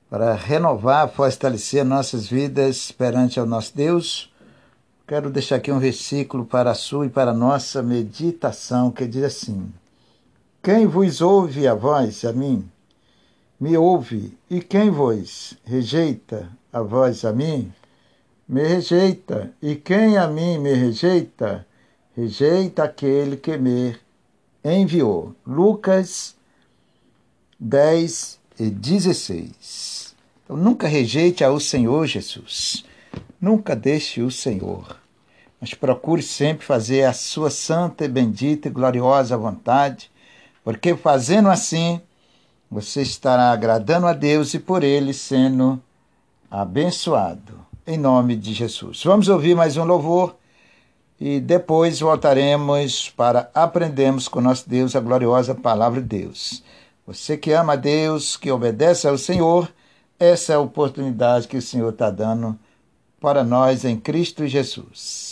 para 0.09 0.33
renovar, 0.33 1.11
fortalecer 1.11 1.85
nossas 1.85 2.27
vidas 2.27 2.91
perante 2.91 3.39
ao 3.39 3.45
nosso 3.45 3.77
Deus. 3.77 4.33
Quero 5.07 5.29
deixar 5.29 5.57
aqui 5.57 5.71
um 5.71 5.79
versículo 5.79 6.47
para 6.47 6.71
a 6.71 6.75
sua 6.75 7.05
e 7.05 7.11
para 7.11 7.33
a 7.33 7.35
nossa 7.35 7.83
meditação, 7.83 8.91
que 8.91 9.07
diz 9.07 9.25
assim: 9.25 9.71
Quem 10.63 10.87
vos 10.87 11.21
ouve 11.21 11.69
a 11.69 11.75
voz, 11.75 12.25
a 12.25 12.33
mim, 12.33 12.67
me 13.61 13.77
ouve, 13.77 14.35
e 14.49 14.63
quem 14.63 14.89
vos 14.89 15.53
rejeita 15.67 16.49
a 16.73 16.81
voz 16.81 17.27
a 17.27 17.33
mim, 17.33 17.71
me 18.49 18.67
rejeita, 18.67 19.53
e 19.61 19.77
quem 19.77 20.17
a 20.17 20.27
mim 20.27 20.59
me 20.59 20.73
rejeita, 20.73 21.67
rejeita 22.17 22.85
aquele 22.85 23.37
que 23.37 23.59
me 23.59 23.95
enviou. 24.65 25.35
Lucas 25.47 26.37
10 27.59 28.39
e 28.59 28.71
16. 28.71 30.15
Então, 30.45 30.57
nunca 30.57 30.89
rejeite 30.89 31.45
ao 31.45 31.61
Senhor 31.61 32.07
Jesus. 32.07 32.85
Nunca 33.41 33.75
deixe 33.77 34.23
o 34.23 34.31
Senhor. 34.31 34.99
Mas 35.61 35.75
procure 35.75 36.23
sempre 36.23 36.65
fazer 36.65 37.05
a 37.05 37.13
sua 37.13 37.51
santa, 37.51 38.09
bendita 38.09 38.69
e 38.69 38.71
gloriosa 38.71 39.37
vontade, 39.37 40.11
porque 40.65 40.97
fazendo 40.97 41.49
assim, 41.51 42.01
você 42.71 43.03
estará 43.03 43.51
agradando 43.53 44.07
a 44.07 44.13
Deus 44.13 44.55
e 44.55 44.59
por 44.59 44.83
ele 44.83 45.13
sendo 45.13 45.81
abençoado. 46.51 47.61
Em 47.87 47.99
nome 47.99 48.37
de 48.37 48.55
Jesus. 48.55 49.03
Vamos 49.05 49.29
ouvir 49.29 49.55
mais 49.55 49.77
um 49.77 49.85
louvor 49.85 50.37
e 51.21 51.39
depois 51.39 52.01
voltaremos 52.01 53.11
para 53.11 53.51
aprendermos 53.53 54.27
com 54.27 54.41
nosso 54.41 54.67
Deus 54.69 54.97
a 54.97 55.01
gloriosa 55.01 55.55
palavra 55.55 56.01
de 56.01 56.09
Deus. 56.09 56.63
Você 57.07 57.37
que 57.37 57.53
ama 57.53 57.75
a 57.75 57.77
Deus, 57.77 58.39
que 58.39 58.51
obedece 58.51 59.07
ao 59.07 59.19
Senhor, 59.19 59.71
essa 60.19 60.55
é 60.55 60.57
a 60.57 60.61
oportunidade 60.61 61.47
que 61.47 61.59
o 61.59 61.63
Senhor 61.63 61.93
está 61.93 62.11
dando 62.11 62.59
para 63.21 63.45
nós 63.45 63.85
em 63.85 63.99
Cristo 63.99 64.47
Jesus. 64.47 65.30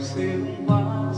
seu 0.00 0.64
lar. 0.66 1.09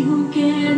Tu 0.00 0.40
és 0.40 0.70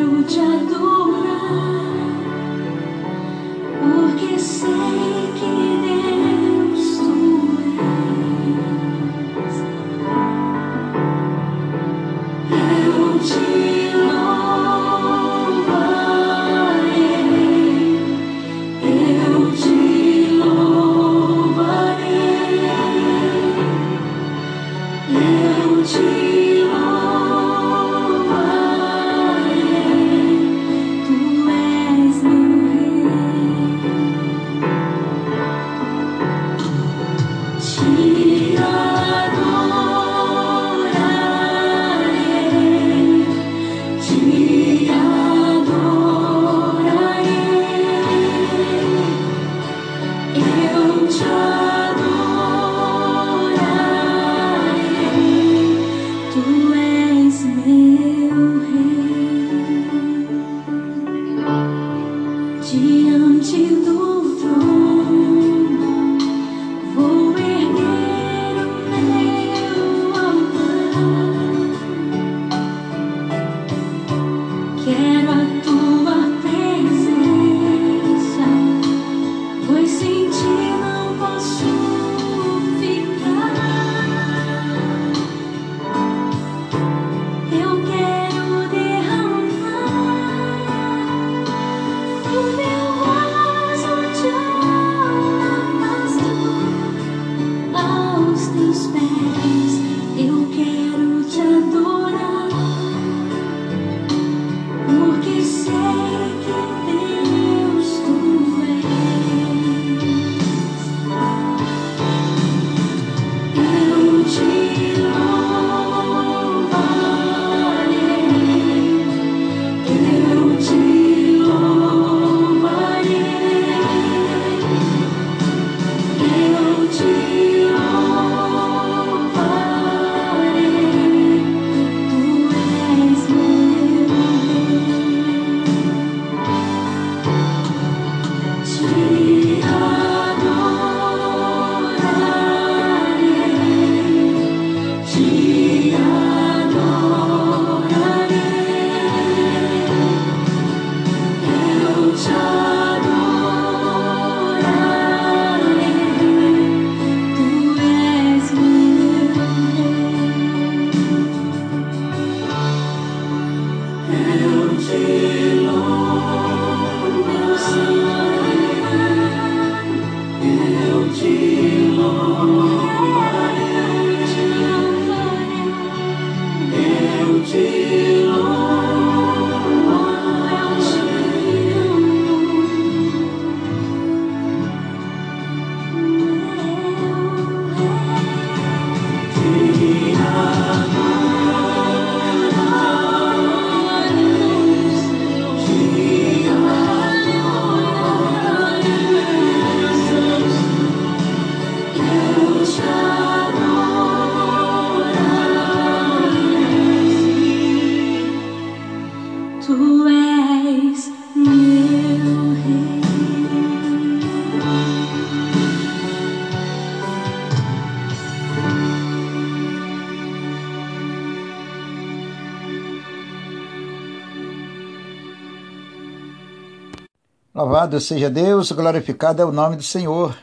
Louvado 227.63 228.01
seja 228.01 228.29
Deus, 228.29 228.73
glorificado 228.73 229.41
é 229.41 229.45
o 229.45 229.53
nome 229.53 229.77
do 229.77 229.85
Senhor. 229.85 230.37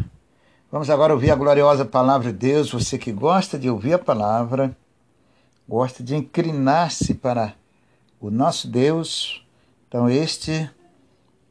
Vamos 0.71 0.89
agora 0.89 1.13
ouvir 1.13 1.31
a 1.31 1.35
gloriosa 1.35 1.83
palavra 1.83 2.31
de 2.31 2.37
Deus. 2.37 2.71
Você 2.71 2.97
que 2.97 3.11
gosta 3.11 3.59
de 3.59 3.69
ouvir 3.69 3.91
a 3.91 3.99
palavra, 3.99 4.73
gosta 5.67 6.01
de 6.01 6.15
inclinar-se 6.15 7.13
para 7.13 7.55
o 8.21 8.31
nosso 8.31 8.69
Deus, 8.69 9.45
então 9.85 10.09
este 10.09 10.71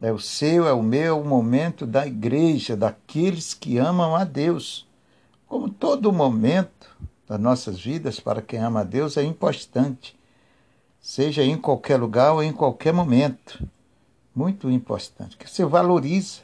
é 0.00 0.11
o 0.11 0.18
seu, 0.18 0.66
é 0.66 0.72
o 0.72 0.83
meu, 0.83 1.22
momento 1.22 1.85
da 1.85 2.07
igreja, 2.07 2.74
daqueles 2.74 3.52
que 3.52 3.76
amam 3.76 4.16
a 4.16 4.24
Deus. 4.24 4.88
Como 5.46 5.68
todo 5.68 6.11
momento 6.11 6.96
das 7.28 7.38
nossas 7.38 7.78
vidas, 7.78 8.18
para 8.18 8.40
quem 8.40 8.59
ama 8.59 8.81
a 8.81 8.85
Deus, 8.85 9.18
é 9.18 9.22
importante, 9.22 10.18
seja 10.98 11.44
em 11.44 11.59
qualquer 11.59 12.00
lugar 12.00 12.33
ou 12.33 12.42
em 12.42 12.54
qualquer 12.54 12.94
momento. 12.94 13.62
Muito 14.38 14.70
importante, 14.70 15.37
que 15.37 15.51
você 15.51 15.64
valoriza. 15.64 16.42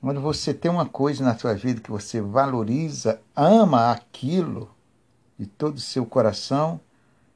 Quando 0.00 0.20
você 0.20 0.54
tem 0.54 0.70
uma 0.70 0.86
coisa 0.86 1.24
na 1.24 1.36
sua 1.36 1.52
vida 1.52 1.80
que 1.80 1.90
você 1.90 2.20
valoriza, 2.20 3.20
ama 3.34 3.90
aquilo 3.90 4.70
de 5.36 5.46
todo 5.46 5.78
o 5.78 5.80
seu 5.80 6.06
coração, 6.06 6.78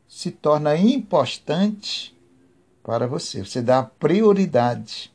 se 0.06 0.30
torna 0.30 0.76
importante 0.76 2.16
para 2.84 3.08
você. 3.08 3.44
Você 3.44 3.60
dá 3.60 3.82
prioridade. 3.82 5.12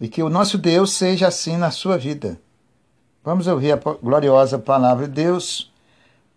E 0.00 0.08
que 0.08 0.22
o 0.22 0.30
nosso 0.30 0.56
Deus 0.56 0.92
seja 0.92 1.28
assim 1.28 1.58
na 1.58 1.70
sua 1.70 1.98
vida. 1.98 2.40
Vamos 3.22 3.46
ouvir 3.46 3.72
a 3.72 3.76
gloriosa 3.76 4.58
palavra 4.58 5.06
de 5.06 5.12
Deus. 5.12 5.70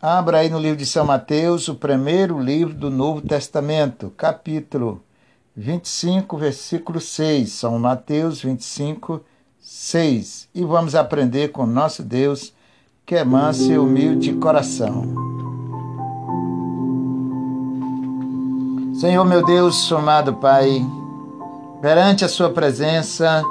Abra 0.02 0.40
aí 0.40 0.50
no 0.50 0.60
livro 0.60 0.76
de 0.76 0.86
São 0.86 1.06
Mateus, 1.06 1.70
o 1.70 1.76
primeiro 1.76 2.38
livro 2.38 2.74
do 2.74 2.90
Novo 2.90 3.22
Testamento, 3.22 4.10
capítulo 4.18 5.02
25, 5.56 6.38
versículo 6.38 7.00
6. 7.00 7.52
São 7.52 7.78
Mateus 7.78 8.42
25, 8.42 9.22
6. 9.60 10.48
E 10.56 10.64
vamos 10.64 10.96
aprender 10.96 11.50
com 11.50 11.66
nosso 11.66 12.04
Deus, 12.04 12.54
que 13.06 13.16
é 13.16 13.24
manso 13.24 13.72
e 13.72 13.78
humilde 13.78 14.32
de 14.32 14.38
coração. 14.38 15.04
Senhor 18.94 19.26
meu 19.26 19.44
Deus, 19.44 19.92
amado 19.92 20.36
Pai, 20.36 20.86
perante 21.82 22.24
a 22.24 22.30
Sua 22.30 22.52
presença, 22.52 23.44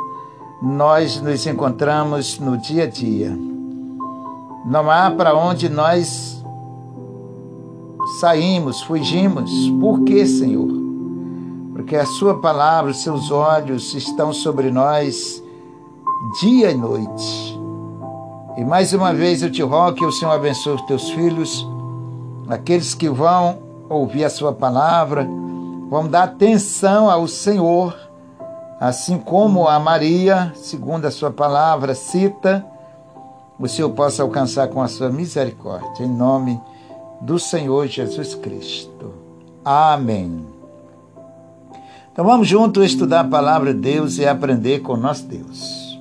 nós 0.63 1.21
nos 1.21 1.47
encontramos 1.47 2.39
no 2.39 2.57
dia 2.57 2.85
a 2.85 2.87
dia. 2.87 3.37
Não 4.65 4.91
há 4.91 5.11
para 5.11 5.35
onde 5.35 5.69
nós 5.69 6.41
saímos, 8.21 8.81
fugimos. 8.83 9.51
Por 9.81 10.05
quê, 10.05 10.25
Senhor? 10.25 10.80
Porque 11.81 11.97
a 11.97 12.05
Sua 12.05 12.39
palavra, 12.39 12.91
os 12.91 13.03
seus 13.03 13.31
olhos 13.31 13.95
estão 13.95 14.35
sobre 14.35 14.71
nós 14.71 15.43
dia 16.39 16.71
e 16.71 16.75
noite. 16.75 17.59
E 18.59 18.65
mais 18.65 18.93
uma 18.93 19.15
vez 19.15 19.43
eu 19.43 19.51
te 19.51 19.63
rogo 19.63 19.97
que 19.97 20.05
o 20.05 20.13
Senhor 20.13 20.33
abençoe 20.33 20.75
os 20.75 20.83
teus 20.83 21.09
filhos, 21.11 21.67
aqueles 22.49 22.95
que 22.95 23.09
vão 23.09 23.59
ouvir 23.89 24.25
a 24.25 24.31
Sua 24.31 24.53
palavra, 24.53 25.27
vão 25.89 26.07
dar 26.07 26.25
atenção 26.25 27.09
ao 27.09 27.27
Senhor, 27.27 27.97
assim 28.79 29.17
como 29.19 29.67
a 29.67 29.81
Maria, 29.81 30.53
segundo 30.55 31.07
a 31.07 31.11
Sua 31.11 31.31
palavra, 31.31 31.95
cita, 31.95 32.65
o 33.59 33.67
Senhor 33.67 33.89
possa 33.91 34.23
alcançar 34.23 34.69
com 34.69 34.83
a 34.83 34.89
Sua 34.89 35.09
misericórdia, 35.09 36.05
em 36.05 36.11
nome 36.11 36.61
do 37.23 37.39
Senhor 37.39 37.87
Jesus 37.87 38.35
Cristo. 38.35 39.15
Amém. 39.65 40.60
Então 42.13 42.25
vamos 42.25 42.49
juntos 42.49 42.85
estudar 42.85 43.21
a 43.21 43.29
palavra 43.29 43.73
de 43.73 43.81
Deus 43.81 44.19
e 44.19 44.27
aprender 44.27 44.81
com 44.81 44.97
nosso 44.97 45.27
Deus. 45.27 45.99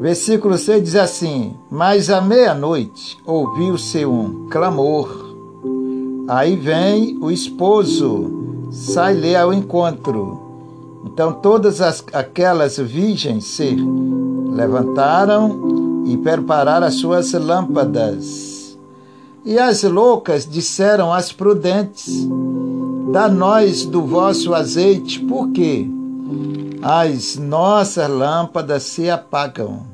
Versículo 0.00 0.56
6 0.56 0.82
diz 0.82 0.96
assim: 0.96 1.54
Mas 1.70 2.08
à 2.08 2.20
meia-noite 2.20 3.16
ouviu-se 3.26 4.06
um 4.06 4.48
clamor. 4.48 5.34
Aí 6.28 6.56
vem 6.56 7.18
o 7.20 7.30
esposo, 7.30 8.68
sai-lhe 8.70 9.36
ao 9.36 9.52
encontro. 9.52 10.40
Então 11.04 11.34
todas 11.34 11.82
as, 11.82 12.02
aquelas 12.12 12.78
virgens 12.78 13.44
se 13.44 13.76
levantaram 14.50 16.04
e 16.06 16.16
prepararam 16.16 16.86
as 16.86 16.94
suas 16.94 17.32
lâmpadas. 17.34 18.78
E 19.44 19.58
as 19.58 19.82
loucas 19.82 20.46
disseram 20.46 21.12
às 21.12 21.32
prudentes: 21.32 22.26
Dá-nós 23.16 23.86
do 23.86 24.02
vosso 24.02 24.54
azeite, 24.54 25.18
porque 25.20 25.88
as 26.82 27.38
nossas 27.38 28.10
lâmpadas 28.10 28.82
se 28.82 29.08
apagam. 29.08 29.84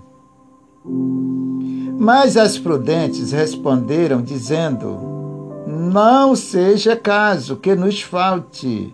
Mas 1.97 2.37
as 2.37 2.59
prudentes 2.59 3.31
responderam, 3.31 4.21
dizendo: 4.21 4.99
Não 5.69 6.35
seja 6.35 6.97
caso 6.97 7.55
que 7.55 7.77
nos 7.77 8.03
falte 8.03 8.93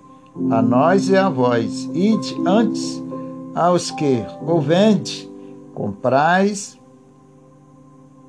a 0.50 0.60
nós 0.60 1.08
e 1.08 1.16
a 1.16 1.30
vós, 1.30 1.88
ide 1.94 2.36
antes 2.44 3.02
aos 3.54 3.90
que 3.90 4.26
ou 4.46 4.60
vende, 4.60 5.26
comprais 5.72 6.78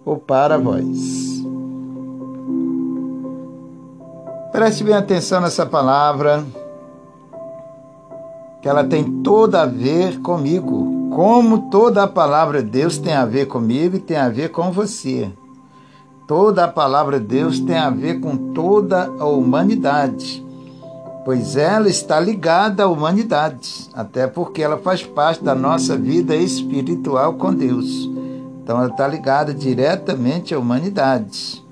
ou 0.05 0.15
para 0.15 0.57
vós. 0.57 1.43
Preste 4.51 4.83
bem 4.83 4.95
atenção 4.95 5.41
nessa 5.41 5.63
palavra, 5.63 6.43
que 8.59 8.67
ela 8.67 8.83
tem 8.83 9.21
toda 9.21 9.61
a 9.61 9.65
ver 9.67 10.19
comigo, 10.21 11.11
como 11.13 11.69
toda 11.69 12.01
a 12.01 12.07
palavra 12.07 12.63
de 12.63 12.69
Deus 12.69 12.97
tem 12.97 13.13
a 13.13 13.25
ver 13.25 13.45
comigo 13.45 13.95
e 13.95 13.99
tem 13.99 14.17
a 14.17 14.27
ver 14.27 14.49
com 14.49 14.71
você. 14.71 15.29
Toda 16.27 16.65
a 16.65 16.67
palavra 16.67 17.19
de 17.19 17.27
Deus 17.27 17.59
tem 17.59 17.77
a 17.77 17.91
ver 17.91 18.19
com 18.19 18.51
toda 18.51 19.05
a 19.19 19.25
humanidade, 19.25 20.43
pois 21.23 21.55
ela 21.55 21.87
está 21.87 22.19
ligada 22.19 22.83
à 22.83 22.87
humanidade, 22.87 23.87
até 23.93 24.25
porque 24.25 24.63
ela 24.63 24.79
faz 24.79 25.03
parte 25.03 25.43
da 25.43 25.53
nossa 25.53 25.95
vida 25.95 26.35
espiritual 26.35 27.33
com 27.33 27.53
Deus. 27.53 28.09
Então 28.63 28.77
ela 28.77 28.89
está 28.89 29.07
ligada 29.07 29.53
diretamente 29.53 30.55
à 30.55 30.59
humanidade. 30.59 31.68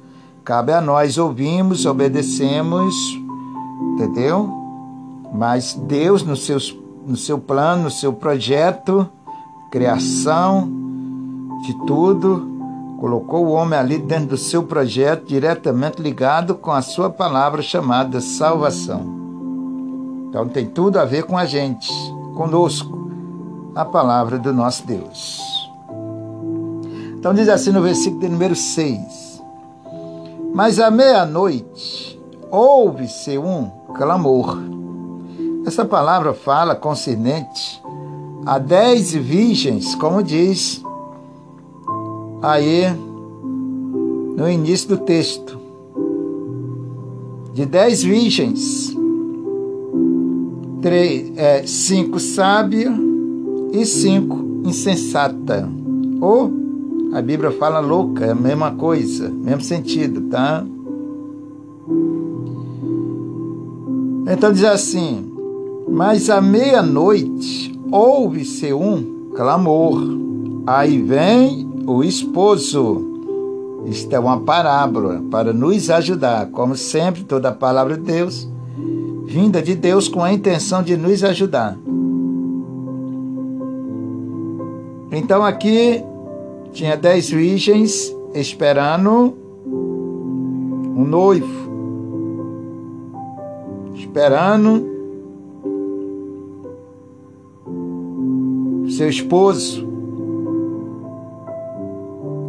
Cabe 0.48 0.72
a 0.72 0.80
nós 0.80 1.18
ouvirmos, 1.18 1.86
obedecemos, 1.86 2.96
entendeu? 3.92 4.50
Mas 5.34 5.74
Deus, 5.74 6.24
no, 6.24 6.38
seus, 6.38 6.74
no 7.06 7.18
seu 7.18 7.38
plano, 7.38 7.84
no 7.84 7.92
seu 7.92 8.14
projeto, 8.14 9.10
criação 9.70 10.72
de 11.66 11.74
tudo, 11.86 12.48
colocou 12.98 13.46
o 13.46 13.52
homem 13.52 13.78
ali 13.78 13.98
dentro 13.98 14.28
do 14.28 14.38
seu 14.38 14.64
projeto, 14.64 15.26
diretamente 15.26 16.02
ligado 16.02 16.56
com 16.56 16.72
a 16.72 16.82
sua 16.82 17.10
palavra 17.10 17.62
chamada 17.62 18.22
salvação. 18.22 19.02
Então 20.30 20.48
tem 20.48 20.66
tudo 20.66 20.98
a 20.98 21.04
ver 21.04 21.24
com 21.24 21.38
a 21.38 21.44
gente, 21.44 21.92
conosco, 22.38 23.12
a 23.76 23.84
palavra 23.84 24.40
do 24.40 24.54
nosso 24.54 24.88
Deus. 24.88 25.42
Então 27.20 27.34
diz 27.34 27.50
assim 27.50 27.74
no 27.74 27.82
versículo 27.82 28.22
de 28.22 28.30
número 28.30 28.56
6. 28.56 29.27
Mas 30.58 30.80
à 30.80 30.89
meia-noite 30.89 32.20
houve-se 32.50 33.38
um 33.38 33.70
clamor. 33.93 34.58
Essa 35.67 35.86
palavra 35.86 36.34
fala 36.34 36.74
concernente 36.74 37.80
a 38.43 38.58
dez 38.58 39.13
virgens, 39.13 39.93
como 39.93 40.24
diz 40.24 40.84
aí 42.41 42.86
no 44.36 44.50
início 44.50 44.89
do 44.89 44.98
texto. 44.98 45.60
De 47.54 47.63
dez 47.63 48.02
virgens, 48.02 48.98
três, 50.82 51.38
é, 51.38 51.67
cinco 51.67 52.20
sábias 52.20 52.96
e 53.74 53.86
cinco 53.86 54.43
insensata. 54.65 55.70
Ou 56.20 56.52
a 57.17 57.21
Bíblia 57.21 57.49
fala 57.49 57.80
louca, 57.80 58.27
é 58.27 58.32
a 58.32 58.36
mesma 58.36 58.73
coisa, 58.73 59.27
mesmo 59.27 59.62
sentido, 59.62 60.21
tá? 60.30 60.63
Então 64.32 64.53
diz 64.53 64.63
assim: 64.63 65.27
Mas 65.89 66.30
à 66.30 66.39
meia-noite 66.39 67.75
ouve-se 67.91 68.71
um 68.71 69.32
clamor. 69.36 69.99
Aí 70.67 71.01
vem 71.01 71.67
o 71.88 72.03
esposo. 72.03 73.03
Isto 73.88 74.13
é 74.13 74.19
uma 74.19 74.41
parábola 74.41 75.23
para 75.32 75.51
nos 75.51 75.89
ajudar. 75.89 76.51
Como 76.51 76.75
sempre, 76.75 77.23
toda 77.23 77.49
a 77.49 77.53
palavra 77.53 77.97
de 77.97 78.03
Deus 78.03 78.47
vinda 79.25 79.60
de 79.60 79.73
Deus 79.73 80.08
com 80.08 80.23
a 80.23 80.32
intenção 80.32 80.84
de 80.84 80.95
nos 80.95 81.23
ajudar. 81.23 81.75
Então 85.12 85.43
aqui 85.43 86.03
tinha 86.78 86.96
dez 86.96 87.28
virgens 87.28 88.16
esperando 88.36 89.34
um 89.66 91.04
noivo, 91.04 91.72
esperando 93.95 94.86
seu 98.91 99.10
esposo. 99.10 99.88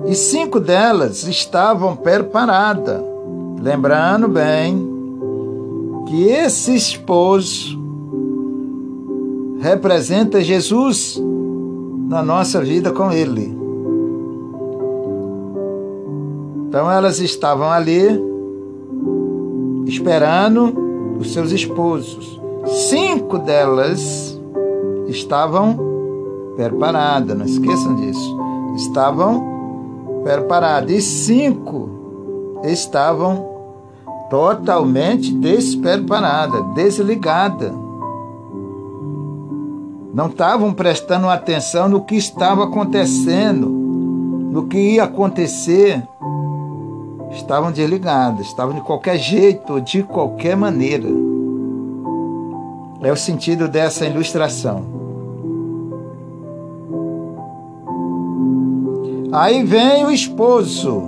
E 0.07 0.15
cinco 0.15 0.61
delas 0.61 1.27
estavam 1.27 1.97
preparadas, 1.97 3.01
lembrando 3.63 4.29
bem 4.29 4.87
que 6.07 6.25
esse 6.25 6.75
esposo 6.75 7.79
representa 9.59 10.43
Jesus 10.43 11.19
na 12.09 12.23
nossa 12.23 12.61
vida 12.61 12.93
com 12.93 13.11
Ele. 13.11 13.58
Então 16.69 16.91
elas 16.91 17.19
estavam 17.19 17.71
ali 17.71 18.07
esperando 19.87 21.17
os 21.19 21.33
seus 21.33 21.51
esposos. 21.51 22.41
Cinco 22.67 23.39
delas 23.39 24.39
estavam 25.07 25.79
preparadas, 26.55 27.37
não 27.37 27.47
esqueçam 27.47 27.97
disso. 27.97 28.39
Estavam 28.77 30.21
preparadas. 30.23 30.91
E 30.91 31.01
cinco 31.01 32.61
estavam 32.65 33.49
totalmente 34.29 35.33
despreparadas, 35.33 36.63
desligadas 36.75 37.73
não 40.19 40.27
estavam 40.27 40.73
prestando 40.73 41.29
atenção 41.29 41.89
no 41.89 42.03
que 42.03 42.17
estava 42.17 42.65
acontecendo, 42.65 43.69
no 43.69 44.67
que 44.67 44.95
ia 44.95 45.05
acontecer. 45.05 46.03
Estavam 47.31 47.71
desligados, 47.71 48.47
estavam 48.47 48.75
de 48.75 48.81
qualquer 48.81 49.19
jeito, 49.19 49.81
de 49.81 50.03
qualquer 50.03 50.57
maneira. 50.57 51.09
É 53.03 53.13
o 53.13 53.17
sentido 53.17 53.69
dessa 53.69 54.07
ilustração. 54.07 54.83
Aí 59.31 59.63
vem 59.63 60.05
o 60.05 60.11
esposo, 60.11 61.03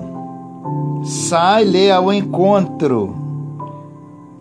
sai-lhe 1.02 1.90
ao 1.90 2.12
encontro. 2.12 3.14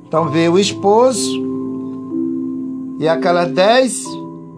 Então 0.07 0.29
veio 0.29 0.53
o 0.53 0.59
esposo 0.59 1.47
e 2.99 3.07
aquelas 3.07 3.51
dez 3.51 4.03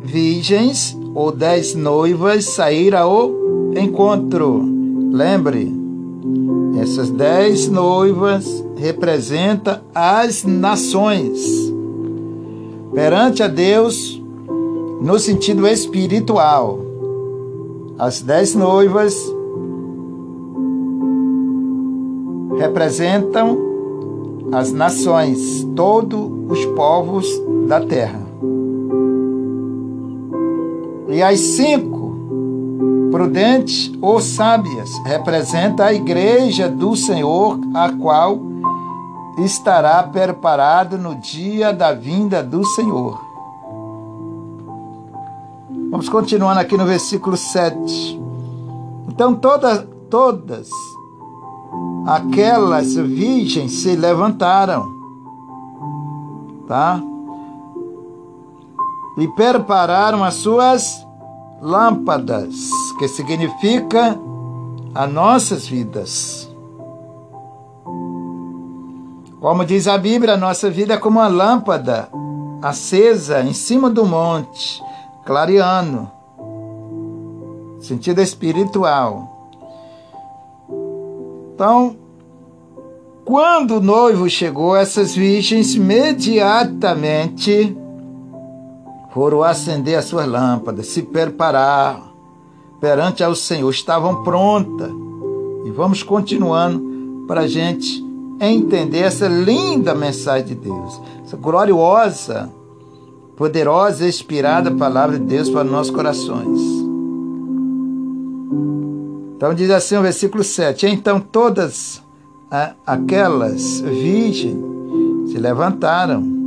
virgens 0.02 0.98
ou 1.14 1.32
dez 1.32 1.76
noivas 1.76 2.46
saíram 2.46 3.00
ao 3.00 3.32
encontro. 3.78 4.68
Lembre, 5.12 5.81
essas 6.82 7.12
dez 7.12 7.68
noivas 7.68 8.66
representam 8.76 9.82
as 9.94 10.44
nações 10.44 11.40
perante 12.92 13.44
a 13.44 13.48
Deus 13.48 14.20
no 15.00 15.20
sentido 15.20 15.68
espiritual. 15.68 16.80
As 18.00 18.22
dez 18.22 18.56
noivas 18.56 19.16
representam 22.58 23.60
as 24.52 24.72
nações, 24.72 25.64
todos 25.76 26.32
os 26.50 26.66
povos 26.66 27.28
da 27.68 27.80
terra. 27.80 28.22
E 31.10 31.22
as 31.22 31.40
cinco, 31.40 31.91
prudentes 33.12 33.92
ou 34.02 34.22
sábias, 34.22 34.90
representa 35.06 35.86
a 35.86 35.94
igreja 35.94 36.70
do 36.70 36.96
Senhor, 36.96 37.60
a 37.76 37.92
qual 37.92 38.40
estará 39.40 40.02
preparado 40.04 40.98
no 40.98 41.16
dia 41.16 41.74
da 41.74 41.94
vinda 41.94 42.42
do 42.42 42.66
Senhor. 42.66 43.20
Vamos 45.90 46.08
continuando 46.08 46.60
aqui 46.60 46.78
no 46.78 46.86
versículo 46.86 47.36
7. 47.36 48.20
Então 49.10 49.36
todas, 49.36 49.86
todas 50.10 50.70
aquelas 52.08 52.96
virgens 52.96 53.74
se 53.82 53.96
levantaram, 53.96 54.86
tá? 56.68 57.02
e 59.18 59.28
prepararam 59.28 60.24
as 60.24 60.36
suas 60.36 61.06
lâmpadas, 61.62 62.56
que 63.02 63.08
significa 63.08 64.16
as 64.94 65.12
nossas 65.12 65.66
vidas. 65.66 66.48
Como 69.40 69.66
diz 69.66 69.88
a 69.88 69.98
Bíblia, 69.98 70.36
a 70.36 70.38
nossa 70.38 70.70
vida 70.70 70.94
é 70.94 70.98
como 70.98 71.18
uma 71.18 71.28
lâmpada 71.28 72.08
acesa 72.62 73.42
em 73.42 73.54
cima 73.54 73.90
do 73.90 74.06
monte, 74.06 74.80
clareando. 75.26 76.12
Sentido 77.80 78.22
espiritual. 78.22 79.50
Então, 81.56 81.96
quando 83.26 83.78
o 83.78 83.82
noivo 83.82 84.30
chegou, 84.30 84.76
essas 84.76 85.16
virgens 85.16 85.74
imediatamente 85.74 87.76
foram 89.12 89.42
acender 89.42 89.98
as 89.98 90.06
suas 90.06 90.28
lâmpadas, 90.28 90.86
se 90.86 91.02
preparar 91.02 92.11
perante 92.82 93.24
ao 93.24 93.36
Senhor, 93.36 93.70
estavam 93.70 94.24
prontas. 94.24 94.92
E 95.64 95.70
vamos 95.70 96.04
continuando 96.04 97.26
para 97.28 97.42
a 97.42 97.48
gente 97.48 98.04
entender 98.42 99.00
essa 99.00 99.28
linda 99.28 99.94
mensagem 99.94 100.48
de 100.48 100.56
Deus, 100.56 101.00
essa 101.24 101.38
gloriosa, 101.38 102.52
poderosa 103.38 104.08
inspirada 104.08 104.72
palavra 104.72 105.18
de 105.18 105.26
Deus 105.26 105.50
para 105.50 105.64
nossos 105.64 105.94
corações. 105.94 106.60
Então 109.38 109.54
diz 109.54 109.70
assim 109.70 109.96
o 109.96 110.02
versículo 110.02 110.44
7: 110.44 110.88
Então 110.88 111.20
todas 111.20 112.02
aquelas 112.86 113.80
virgens 113.80 114.58
se 115.32 115.38
levantaram 115.38 116.42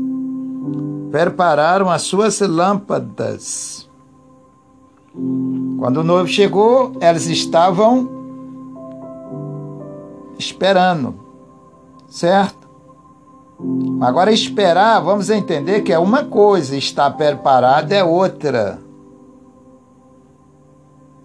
prepararam 1.14 1.88
as 1.88 2.02
suas 2.02 2.40
lâmpadas. 2.40 3.83
Quando 5.78 5.98
o 5.98 6.04
noivo 6.04 6.28
chegou, 6.28 6.92
elas 7.00 7.26
estavam 7.26 8.08
esperando, 10.38 11.14
certo? 12.08 12.68
Agora, 14.00 14.32
esperar, 14.32 15.00
vamos 15.00 15.30
entender 15.30 15.82
que 15.82 15.92
é 15.92 15.98
uma 15.98 16.24
coisa, 16.24 16.76
estar 16.76 17.10
preparado 17.12 17.92
é 17.92 18.02
outra. 18.02 18.78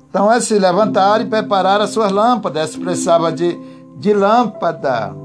Então, 0.09 0.31
elas 0.31 0.45
se 0.45 0.57
levantaram 0.57 1.25
e 1.25 1.29
prepararam 1.29 1.83
as 1.85 1.91
suas 1.91 2.11
lâmpadas. 2.11 2.61
Elas 2.61 2.75
precisavam 2.75 3.31
de, 3.31 3.59
de 3.97 4.13
lâmpada, 4.13 5.15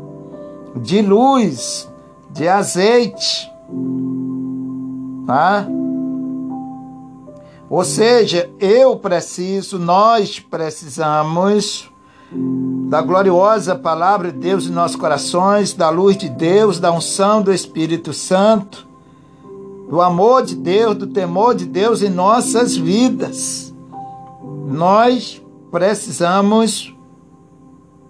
de 0.76 1.02
luz, 1.02 1.88
de 2.30 2.48
azeite 2.48 3.54
tá? 5.26 5.66
Ou 7.74 7.82
seja, 7.82 8.48
eu 8.60 8.94
preciso, 8.94 9.80
nós 9.80 10.38
precisamos 10.38 11.90
da 12.88 13.02
gloriosa 13.02 13.74
palavra 13.74 14.30
de 14.30 14.38
Deus 14.38 14.68
em 14.68 14.70
nossos 14.70 14.94
corações, 14.94 15.72
da 15.72 15.90
luz 15.90 16.16
de 16.16 16.28
Deus, 16.28 16.78
da 16.78 16.92
unção 16.92 17.42
do 17.42 17.52
Espírito 17.52 18.12
Santo, 18.12 18.86
do 19.90 20.00
amor 20.00 20.44
de 20.44 20.54
Deus, 20.54 20.94
do 20.94 21.08
temor 21.08 21.56
de 21.56 21.66
Deus 21.66 22.00
em 22.00 22.10
nossas 22.10 22.76
vidas. 22.76 23.74
Nós 24.68 25.42
precisamos, 25.72 26.94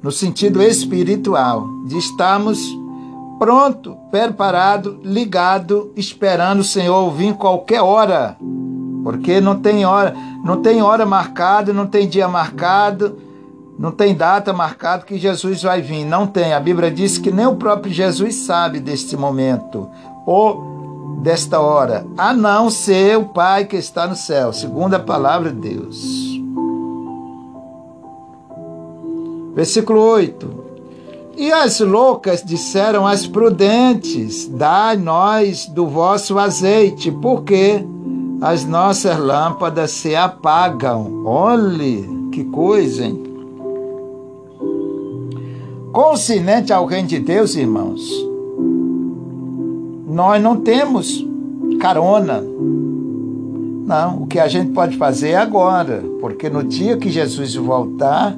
no 0.02 0.12
sentido 0.12 0.62
espiritual, 0.62 1.66
de 1.86 1.96
estarmos 1.96 2.60
pronto, 3.38 3.96
preparado, 4.10 5.00
ligado, 5.02 5.90
esperando 5.96 6.60
o 6.60 6.64
Senhor 6.64 7.10
vir 7.12 7.32
qualquer 7.32 7.80
hora. 7.80 8.36
Porque 9.05 9.38
não 9.38 9.61
tem 9.61 9.84
hora, 9.84 10.16
não 10.42 10.62
tem 10.62 10.80
hora 10.80 11.05
marcada, 11.05 11.74
não 11.74 11.86
tem 11.86 12.09
dia 12.09 12.26
marcado, 12.26 13.18
não 13.78 13.92
tem 13.92 14.14
data 14.14 14.50
marcada 14.50 15.05
que 15.05 15.18
Jesus 15.18 15.62
vai 15.62 15.82
vir. 15.82 16.07
Não 16.07 16.26
tem. 16.26 16.55
A 16.55 16.59
Bíblia 16.59 16.90
diz 16.90 17.18
que 17.18 17.30
nem 17.30 17.46
o 17.46 17.57
próprio 17.57 17.92
Jesus 17.92 18.34
sabe 18.34 18.80
deste 18.80 19.14
momento 19.14 19.86
ou 20.26 20.72
desta 21.20 21.61
hora, 21.61 22.07
a 22.18 22.32
não 22.32 22.70
ser 22.70 23.18
o 23.18 23.26
Pai 23.26 23.66
que 23.66 23.76
está 23.76 24.07
no 24.07 24.16
céu, 24.16 24.52
segundo 24.52 24.94
a 24.94 24.98
palavra 24.98 25.50
de 25.50 25.74
Deus. 25.74 26.40
Versículo 29.55 30.00
8. 30.00 30.64
E 31.36 31.52
as 31.52 31.80
loucas 31.80 32.42
disseram 32.42 33.07
às 33.07 33.26
prudentes: 33.26 34.46
Dai-nós 34.48 35.66
do 35.66 35.86
vosso 35.86 36.38
azeite, 36.38 37.11
porque 37.11 37.84
as 38.45 38.62
nossas 38.66 39.18
lâmpadas 39.18 39.90
se 39.90 40.14
apagam. 40.14 41.24
Olhe 41.24 42.07
que 42.30 42.45
coisa, 42.45 43.07
hein? 43.07 43.22
Consciente 45.90 46.70
ao 46.70 46.84
reino 46.84 47.09
de 47.09 47.20
Deus, 47.20 47.57
irmãos, 47.57 48.03
nós 50.07 50.42
não 50.42 50.57
temos 50.57 51.26
carona. 51.80 52.45
Não, 53.86 54.24
o 54.24 54.26
que 54.26 54.38
a 54.38 54.47
gente 54.47 54.72
pode 54.72 54.99
fazer 54.99 55.30
é 55.30 55.36
agora, 55.36 56.05
porque 56.20 56.51
no 56.51 56.62
dia 56.62 56.99
que 56.99 57.09
Jesus 57.09 57.55
voltar 57.55 58.36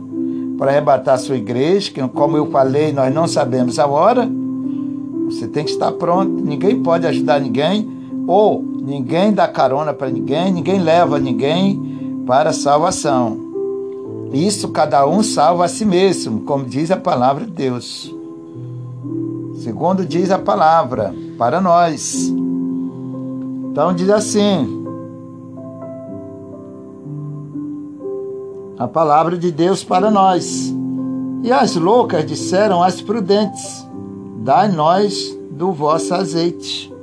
para 0.56 0.70
arrebatar 0.70 1.18
sua 1.18 1.36
igreja, 1.36 1.90
que 1.90 2.08
como 2.10 2.36
eu 2.36 2.46
falei, 2.52 2.92
nós 2.92 3.12
não 3.12 3.26
sabemos 3.26 3.76
a 3.80 3.88
hora, 3.88 4.30
você 5.24 5.48
tem 5.48 5.64
que 5.64 5.72
estar 5.72 5.90
pronto. 5.90 6.30
Ninguém 6.30 6.80
pode 6.80 7.08
ajudar 7.08 7.40
ninguém, 7.40 7.90
ou 8.28 8.75
ninguém 8.86 9.32
dá 9.32 9.48
carona 9.48 9.92
para 9.92 10.08
ninguém, 10.08 10.52
ninguém 10.52 10.78
leva 10.78 11.18
ninguém 11.18 12.24
para 12.24 12.52
salvação. 12.52 13.36
Isso 14.32 14.68
cada 14.68 15.06
um 15.06 15.22
salva 15.22 15.64
a 15.64 15.68
si 15.68 15.84
mesmo, 15.84 16.42
como 16.42 16.64
diz 16.64 16.90
a 16.90 16.96
palavra 16.96 17.44
de 17.44 17.50
Deus. 17.50 18.14
Segundo 19.56 20.06
diz 20.06 20.30
a 20.30 20.38
palavra, 20.38 21.12
para 21.36 21.60
nós. 21.60 22.32
Então 23.70 23.92
diz 23.92 24.08
assim: 24.08 24.84
a 28.78 28.86
palavra 28.86 29.36
de 29.36 29.50
Deus 29.50 29.82
para 29.82 30.10
nós. 30.10 30.72
E 31.42 31.52
as 31.52 31.76
loucas 31.76 32.24
disseram 32.24 32.82
às 32.82 33.00
prudentes: 33.00 33.86
Dai-nós 34.38 35.36
do 35.50 35.72
vosso 35.72 36.14
azeite. 36.14 36.95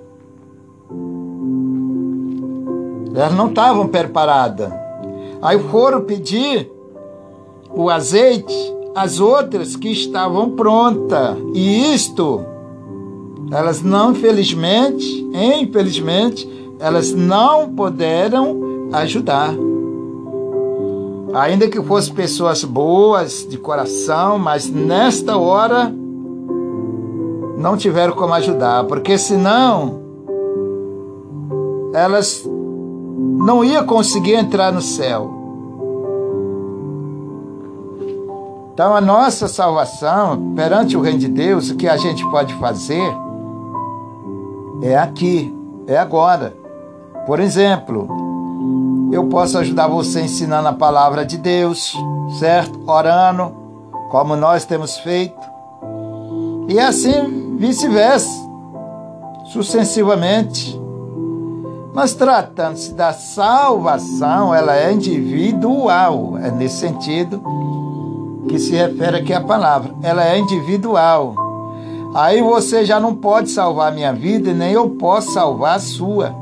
Elas 3.14 3.34
não 3.34 3.50
estavam 3.50 3.88
preparadas. 3.88 4.72
Aí 5.42 5.60
foram 5.60 6.02
pedir 6.02 6.72
o 7.70 7.90
azeite 7.90 8.74
às 8.96 9.20
outras 9.20 9.76
que 9.76 9.90
estavam 9.90 10.52
prontas. 10.52 11.38
E 11.54 11.94
isto, 11.94 12.44
elas 13.52 13.82
não, 13.82 14.12
infelizmente, 14.12 15.06
infelizmente, 15.34 16.50
elas 16.80 17.12
não 17.14 17.70
puderam 17.70 18.90
ajudar. 18.94 19.54
Ainda 21.34 21.68
que 21.68 21.82
fossem 21.82 22.14
pessoas 22.14 22.64
boas 22.64 23.48
de 23.50 23.58
coração, 23.58 24.38
mas 24.38 24.70
nesta 24.70 25.38
hora 25.38 25.92
não 27.58 27.76
tiveram 27.76 28.14
como 28.14 28.34
ajudar, 28.34 28.84
porque 28.84 29.18
senão 29.18 30.02
elas 31.94 32.48
não 33.44 33.64
iam 33.64 33.86
conseguir 33.86 34.36
entrar 34.36 34.72
no 34.72 34.82
céu. 34.82 35.30
Então, 38.74 38.96
a 38.96 39.02
nossa 39.02 39.48
salvação 39.48 40.54
perante 40.56 40.98
o 40.98 41.02
Reino 41.02 41.20
de 41.20 41.28
Deus, 41.28 41.70
o 41.70 41.76
que 41.76 41.88
a 41.88 41.98
gente 41.98 42.26
pode 42.32 42.54
fazer 42.56 43.14
é 44.82 44.98
aqui, 44.98 45.56
é 45.86 45.98
agora. 45.98 46.56
Por 47.28 47.40
exemplo, 47.40 48.08
eu 49.12 49.26
posso 49.26 49.58
ajudar 49.60 49.88
você 49.88 50.22
ensinando 50.22 50.70
a 50.70 50.74
palavra 50.74 51.24
de 51.24 51.38
Deus, 51.38 51.94
certo? 52.40 52.80
Orando, 52.90 53.54
como 54.10 54.36
nós 54.36 54.66
temos 54.66 54.98
feito. 54.98 55.40
E 56.68 56.80
assim 56.80 57.56
vice-versa, 57.58 58.30
sucessivamente. 59.52 60.83
Mas 61.94 62.16
tratando-se 62.16 62.92
da 62.94 63.14
salvação, 63.14 64.54
ela 64.54 64.76
é 64.76 64.92
individual. 64.92 66.38
É 66.40 66.50
nesse 66.50 66.78
sentido 66.78 67.42
que 68.50 68.58
se 68.58 68.72
refere 68.72 69.18
aqui 69.18 69.32
a 69.32 69.42
palavra. 69.42 69.94
Ela 70.02 70.26
é 70.26 70.40
individual. 70.40 71.36
Aí 72.16 72.42
você 72.42 72.84
já 72.84 73.00
não 73.00 73.16
pode 73.16 73.50
salvar 73.50 73.94
minha 73.94 74.12
vida, 74.12 74.54
nem 74.54 74.74
eu 74.74 74.90
posso 74.90 75.34
salvar 75.34 75.76
a 75.76 75.80
sua. 75.80 76.36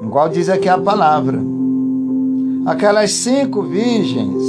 Igual 0.00 0.28
diz 0.28 0.48
aqui 0.48 0.68
a 0.68 0.78
palavra. 0.78 1.40
Aquelas 2.64 3.12
cinco 3.12 3.62
virgens 3.62 4.42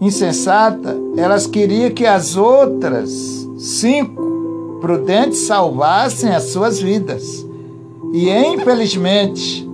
insensata, 0.00 0.96
elas 1.16 1.46
queriam 1.46 1.90
que 1.90 2.04
as 2.04 2.36
outras 2.36 3.08
cinco 3.56 4.31
prudentes 4.82 5.38
salvassem 5.46 6.34
as 6.34 6.50
suas 6.50 6.80
vidas. 6.80 7.46
E 8.12 8.28
infelizmente, 8.28 9.66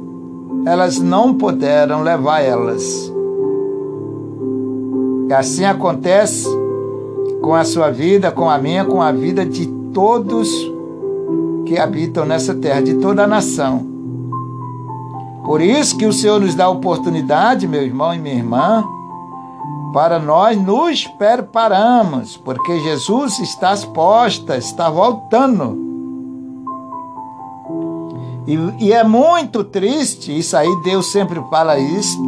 elas 0.66 0.98
não 0.98 1.34
puderam 1.34 2.02
levar 2.02 2.40
elas. 2.40 3.10
E 5.28 5.32
assim 5.32 5.64
acontece 5.64 6.46
com 7.40 7.54
a 7.54 7.64
sua 7.64 7.90
vida, 7.90 8.30
com 8.30 8.50
a 8.50 8.58
minha, 8.58 8.84
com 8.84 9.00
a 9.00 9.10
vida 9.10 9.44
de 9.44 9.66
todos 9.94 10.48
que 11.64 11.78
habitam 11.78 12.26
nessa 12.26 12.54
terra, 12.54 12.82
de 12.82 12.94
toda 12.94 13.24
a 13.24 13.26
nação. 13.26 13.86
Por 15.44 15.62
isso 15.62 15.96
que 15.96 16.04
o 16.04 16.12
Senhor 16.12 16.38
nos 16.38 16.54
dá 16.54 16.66
a 16.66 16.70
oportunidade, 16.70 17.66
meu 17.66 17.82
irmão 17.82 18.14
e 18.14 18.18
minha 18.18 18.34
irmã, 18.34 18.84
para 19.92 20.18
nós 20.18 20.60
nos 20.60 21.06
prepararmos, 21.06 22.36
porque 22.36 22.80
Jesus 22.80 23.38
está 23.38 23.70
às 23.70 23.84
postas, 23.84 24.66
está 24.66 24.90
voltando. 24.90 25.86
E, 28.46 28.86
e, 28.86 28.92
é 28.92 29.04
muito 29.04 29.62
triste, 29.62 30.36
isso 30.36 30.56
aí 30.56 30.68
Deus 30.82 31.12
sempre 31.12 31.40
fala 31.50 31.78
isso. 31.78 32.18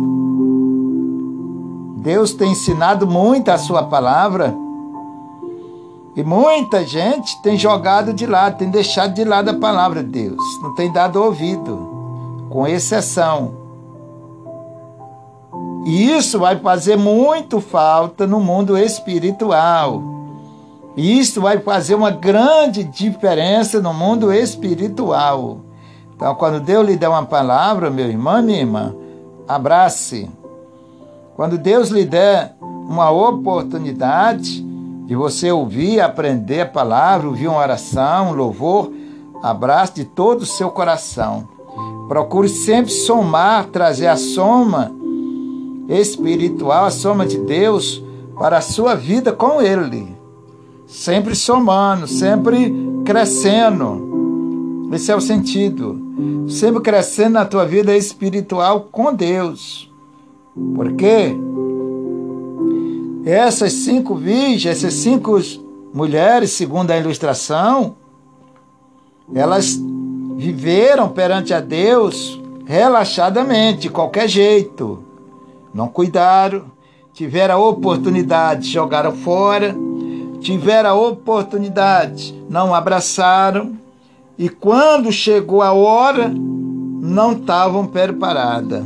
Deus 1.96 2.32
tem 2.32 2.52
ensinado 2.52 3.06
muito 3.06 3.50
a 3.50 3.58
sua 3.58 3.84
palavra. 3.84 4.54
E 6.16 6.22
muita 6.22 6.84
gente 6.84 7.40
tem 7.42 7.56
jogado 7.56 8.12
de 8.12 8.26
lado, 8.26 8.58
tem 8.58 8.68
deixado 8.68 9.14
de 9.14 9.24
lado 9.24 9.50
a 9.50 9.54
palavra 9.54 10.02
de 10.02 10.10
Deus, 10.10 10.42
não 10.62 10.74
tem 10.74 10.92
dado 10.92 11.22
ouvido, 11.22 11.88
com 12.50 12.66
exceção. 12.66 13.59
E 15.84 16.10
isso 16.12 16.38
vai 16.38 16.56
fazer 16.58 16.96
muito 16.96 17.60
falta 17.60 18.26
no 18.26 18.40
mundo 18.40 18.76
espiritual. 18.76 20.02
Isso 20.96 21.40
vai 21.40 21.58
fazer 21.58 21.94
uma 21.94 22.10
grande 22.10 22.84
diferença 22.84 23.80
no 23.80 23.94
mundo 23.94 24.32
espiritual. 24.32 25.60
Então, 26.14 26.34
quando 26.34 26.60
Deus 26.60 26.86
lhe 26.86 26.96
der 26.96 27.08
uma 27.08 27.24
palavra, 27.24 27.88
meu 27.90 28.06
irmão, 28.06 28.42
minha 28.42 28.58
irmã, 28.58 28.94
abrace. 29.48 30.28
Quando 31.34 31.56
Deus 31.56 31.88
lhe 31.88 32.04
der 32.04 32.54
uma 32.60 33.10
oportunidade, 33.10 34.62
de 35.10 35.16
você 35.16 35.50
ouvir, 35.50 36.00
aprender 36.00 36.60
a 36.60 36.66
palavra, 36.66 37.26
ouvir 37.26 37.48
uma 37.48 37.58
oração, 37.58 38.30
um 38.30 38.34
louvor, 38.34 38.92
abraço 39.42 39.94
de 39.94 40.04
todo 40.04 40.42
o 40.42 40.46
seu 40.46 40.70
coração. 40.70 41.48
Procure 42.06 42.48
sempre 42.48 42.92
somar, 42.92 43.64
trazer 43.72 44.06
a 44.06 44.16
soma 44.16 44.99
espiritual, 45.90 46.84
a 46.84 46.90
soma 46.90 47.26
de 47.26 47.38
Deus 47.38 48.02
para 48.38 48.58
a 48.58 48.62
sua 48.62 48.94
vida 48.94 49.32
com 49.32 49.60
Ele. 49.60 50.16
Sempre 50.86 51.34
somando, 51.34 52.06
sempre 52.06 52.74
crescendo. 53.04 54.88
Esse 54.92 55.10
é 55.10 55.16
o 55.16 55.20
sentido. 55.20 56.00
Sempre 56.48 56.80
crescendo 56.80 57.34
na 57.34 57.44
tua 57.44 57.66
vida 57.66 57.96
espiritual 57.96 58.88
com 58.90 59.12
Deus. 59.12 59.90
Por 60.74 60.92
quê? 60.94 61.36
Essas 63.24 63.72
cinco 63.72 64.14
virgens, 64.14 64.78
essas 64.78 64.94
cinco 64.94 65.38
mulheres, 65.92 66.50
segundo 66.52 66.90
a 66.90 66.96
ilustração, 66.96 67.96
elas 69.34 69.78
viveram 70.36 71.08
perante 71.08 71.52
a 71.52 71.60
Deus 71.60 72.40
relaxadamente, 72.64 73.80
de 73.82 73.90
qualquer 73.90 74.28
jeito. 74.28 75.09
Não 75.72 75.88
cuidaram, 75.88 76.64
tiveram 77.12 77.54
a 77.54 77.68
oportunidade, 77.68 78.68
jogaram 78.68 79.12
fora, 79.12 79.74
tiveram 80.40 80.90
a 80.90 80.94
oportunidade, 80.94 82.34
não 82.48 82.74
abraçaram, 82.74 83.76
e 84.38 84.48
quando 84.48 85.12
chegou 85.12 85.60
a 85.60 85.72
hora, 85.72 86.32
não 86.34 87.32
estavam 87.32 87.86
preparadas. 87.86 88.84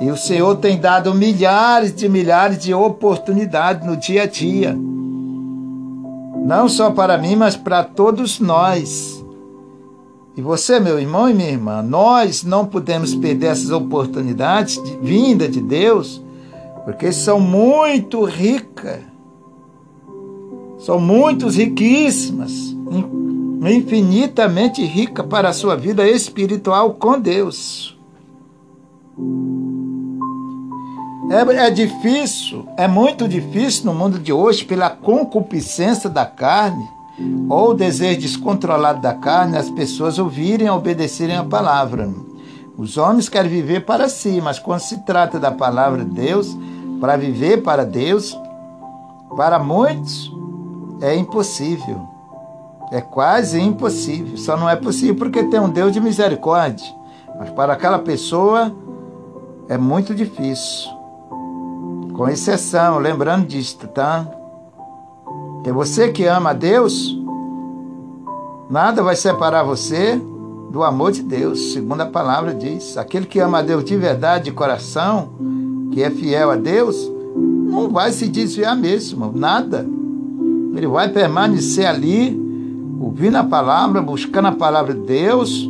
E 0.00 0.10
o 0.10 0.16
Senhor 0.16 0.56
tem 0.56 0.78
dado 0.78 1.14
milhares 1.14 1.94
de 1.94 2.08
milhares 2.08 2.58
de 2.58 2.74
oportunidades 2.74 3.86
no 3.86 3.96
dia 3.96 4.24
a 4.24 4.26
dia. 4.26 4.76
Não 6.44 6.68
só 6.68 6.90
para 6.90 7.16
mim, 7.16 7.36
mas 7.36 7.56
para 7.56 7.82
todos 7.82 8.38
nós. 8.38 9.23
E 10.36 10.42
você, 10.42 10.80
meu 10.80 10.98
irmão 10.98 11.28
e 11.30 11.34
minha 11.34 11.50
irmã, 11.50 11.80
nós 11.80 12.42
não 12.42 12.66
podemos 12.66 13.14
perder 13.14 13.46
essas 13.48 13.70
oportunidades 13.70 14.82
de 14.82 14.96
vinda 14.96 15.48
de 15.48 15.60
Deus, 15.60 16.20
porque 16.84 17.12
são 17.12 17.38
muito 17.38 18.24
ricas, 18.24 19.00
são 20.78 20.98
muitos 20.98 21.56
riquíssimas, 21.56 22.74
infinitamente 23.62 24.84
rica 24.84 25.22
para 25.22 25.50
a 25.50 25.52
sua 25.52 25.76
vida 25.76 26.06
espiritual 26.08 26.94
com 26.94 27.18
Deus. 27.20 27.96
É, 31.30 31.66
é, 31.66 31.70
difícil, 31.70 32.66
é 32.76 32.88
muito 32.88 33.28
difícil 33.28 33.86
no 33.86 33.94
mundo 33.94 34.18
de 34.18 34.32
hoje, 34.32 34.64
pela 34.64 34.90
concupiscência 34.90 36.10
da 36.10 36.26
carne 36.26 36.93
ou 37.48 37.70
o 37.70 37.74
desejo 37.74 38.20
descontrolado 38.20 39.00
da 39.00 39.14
carne, 39.14 39.56
as 39.56 39.70
pessoas 39.70 40.18
ouvirem 40.18 40.66
e 40.66 40.70
obedecerem 40.70 41.36
a 41.36 41.44
palavra. 41.44 42.10
Os 42.76 42.96
homens 42.96 43.28
querem 43.28 43.50
viver 43.50 43.84
para 43.84 44.08
si, 44.08 44.40
mas 44.42 44.58
quando 44.58 44.80
se 44.80 44.98
trata 45.04 45.38
da 45.38 45.52
palavra 45.52 46.04
de 46.04 46.10
Deus, 46.10 46.56
para 47.00 47.16
viver 47.16 47.62
para 47.62 47.84
Deus, 47.84 48.36
para 49.36 49.58
muitos 49.58 50.32
é 51.00 51.14
impossível. 51.14 52.08
É 52.90 53.00
quase 53.00 53.60
impossível. 53.60 54.36
Só 54.36 54.56
não 54.56 54.68
é 54.68 54.76
possível 54.76 55.16
porque 55.16 55.44
tem 55.44 55.60
um 55.60 55.70
Deus 55.70 55.92
de 55.92 56.00
misericórdia. 56.00 56.86
Mas 57.38 57.50
para 57.50 57.72
aquela 57.72 57.98
pessoa 57.98 58.74
é 59.68 59.76
muito 59.76 60.14
difícil. 60.14 60.90
Com 62.14 62.28
exceção, 62.28 62.98
lembrando 62.98 63.46
disto, 63.46 63.88
tá? 63.88 64.26
Que 65.64 65.72
você 65.72 66.12
que 66.12 66.26
ama 66.26 66.50
a 66.50 66.52
Deus, 66.52 67.18
nada 68.68 69.02
vai 69.02 69.16
separar 69.16 69.62
você 69.62 70.20
do 70.70 70.84
amor 70.84 71.10
de 71.10 71.22
Deus, 71.22 71.72
segundo 71.72 72.02
a 72.02 72.06
palavra 72.06 72.52
diz. 72.52 72.98
Aquele 72.98 73.24
que 73.24 73.40
ama 73.40 73.60
a 73.60 73.62
Deus 73.62 73.82
de 73.82 73.96
verdade, 73.96 74.44
de 74.44 74.52
coração, 74.52 75.30
que 75.90 76.02
é 76.02 76.10
fiel 76.10 76.50
a 76.50 76.56
Deus, 76.56 77.10
não 77.34 77.88
vai 77.88 78.12
se 78.12 78.28
desviar 78.28 78.76
mesmo, 78.76 79.32
nada. 79.34 79.88
Ele 80.76 80.86
vai 80.86 81.08
permanecer 81.08 81.86
ali, 81.86 82.38
ouvindo 83.00 83.36
a 83.36 83.44
palavra, 83.44 84.02
buscando 84.02 84.48
a 84.48 84.52
palavra 84.52 84.92
de 84.92 85.00
Deus, 85.00 85.66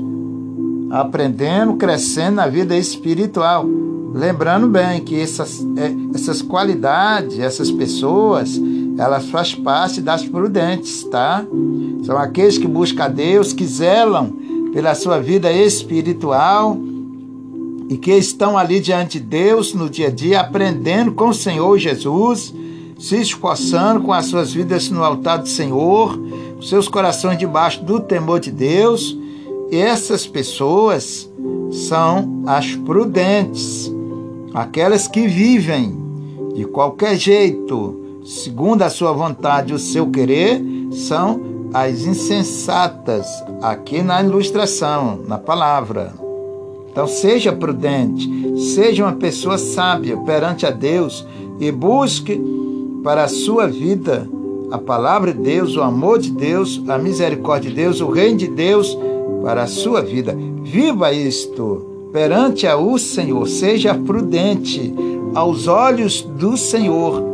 aprendendo, 0.90 1.74
crescendo 1.74 2.34
na 2.34 2.49
vida 2.49 2.76
espiritual. 2.76 3.64
Lembrando 4.12 4.66
bem 4.66 5.03
que 5.03 5.20
essas, 5.20 5.64
é, 5.76 5.95
essas 6.14 6.42
qualidades, 6.42 7.38
essas 7.38 7.70
pessoas, 7.70 8.61
elas 8.99 9.28
fazem 9.30 9.62
parte 9.62 10.01
das 10.01 10.24
prudentes, 10.24 11.05
tá? 11.05 11.45
São 12.05 12.16
aqueles 12.16 12.59
que 12.59 12.66
buscam 12.66 13.05
a 13.05 13.09
Deus, 13.09 13.53
que 13.53 13.66
zelam 13.66 14.32
pela 14.72 14.95
sua 14.95 15.20
vida 15.20 15.53
espiritual 15.53 16.76
e 17.88 17.97
que 17.97 18.12
estão 18.12 18.57
ali 18.57 18.80
diante 18.80 19.18
de 19.18 19.26
Deus 19.26 19.74
no 19.74 19.90
dia 19.90 20.09
a 20.09 20.11
dia, 20.11 20.40
aprendendo 20.40 21.12
com 21.12 21.28
o 21.28 21.34
Senhor 21.34 21.78
Jesus, 21.78 22.55
se 22.99 23.20
esforçando 23.20 24.01
com 24.01 24.12
as 24.12 24.26
suas 24.26 24.53
vidas 24.53 24.88
no 24.90 25.05
altar 25.05 25.38
do 25.38 25.49
Senhor, 25.49 26.18
seus 26.62 26.88
corações 26.88 27.38
debaixo 27.38 27.84
do 27.84 28.01
temor 28.01 28.40
de 28.40 28.51
Deus. 28.51 29.16
E 29.70 29.76
essas 29.76 30.26
pessoas 30.26 31.28
são 31.70 32.42
as 32.47 32.74
prudentes 32.76 33.92
Aquelas 34.55 35.09
que 35.09 35.26
vivem 35.26 35.97
de 36.55 36.64
qualquer 36.64 37.16
jeito, 37.16 38.04
segundo 38.25 38.83
a 38.83 38.89
sua 38.89 39.12
vontade, 39.12 39.75
o 39.75 39.79
seu 39.79 40.09
querer, 40.11 40.62
são 40.91 41.68
as 41.72 42.03
insensatas, 42.03 43.27
aqui 43.61 44.01
na 44.01 44.22
ilustração, 44.22 45.20
na 45.27 45.37
palavra. 45.37 46.14
Então, 46.91 47.07
seja 47.07 47.53
prudente, 47.53 48.29
seja 48.75 49.05
uma 49.05 49.12
pessoa 49.12 49.59
sábia 49.59 50.16
perante 50.18 50.64
a 50.64 50.70
Deus 50.70 51.27
e 51.59 51.70
busque 51.72 52.41
para 53.03 53.25
a 53.25 53.29
sua 53.29 53.66
vida 53.66 54.29
a 54.70 54.79
palavra 54.79 55.33
de 55.33 55.41
Deus, 55.41 55.77
o 55.77 55.83
amor 55.83 56.18
de 56.18 56.31
Deus, 56.31 56.83
a 56.89 56.97
misericórdia 56.97 57.68
de 57.68 57.77
Deus, 57.77 58.01
o 58.01 58.09
reino 58.09 58.39
de 58.39 58.47
Deus 58.47 58.97
para 59.43 59.64
a 59.64 59.66
sua 59.66 60.01
vida. 60.01 60.37
Viva 60.62 61.12
isto 61.12 62.09
perante 62.12 62.66
o 62.66 62.97
Senhor, 62.97 63.47
seja 63.49 63.95
prudente 63.95 64.95
aos 65.35 65.66
olhos 65.66 66.22
do 66.22 66.57
Senhor. 66.57 67.34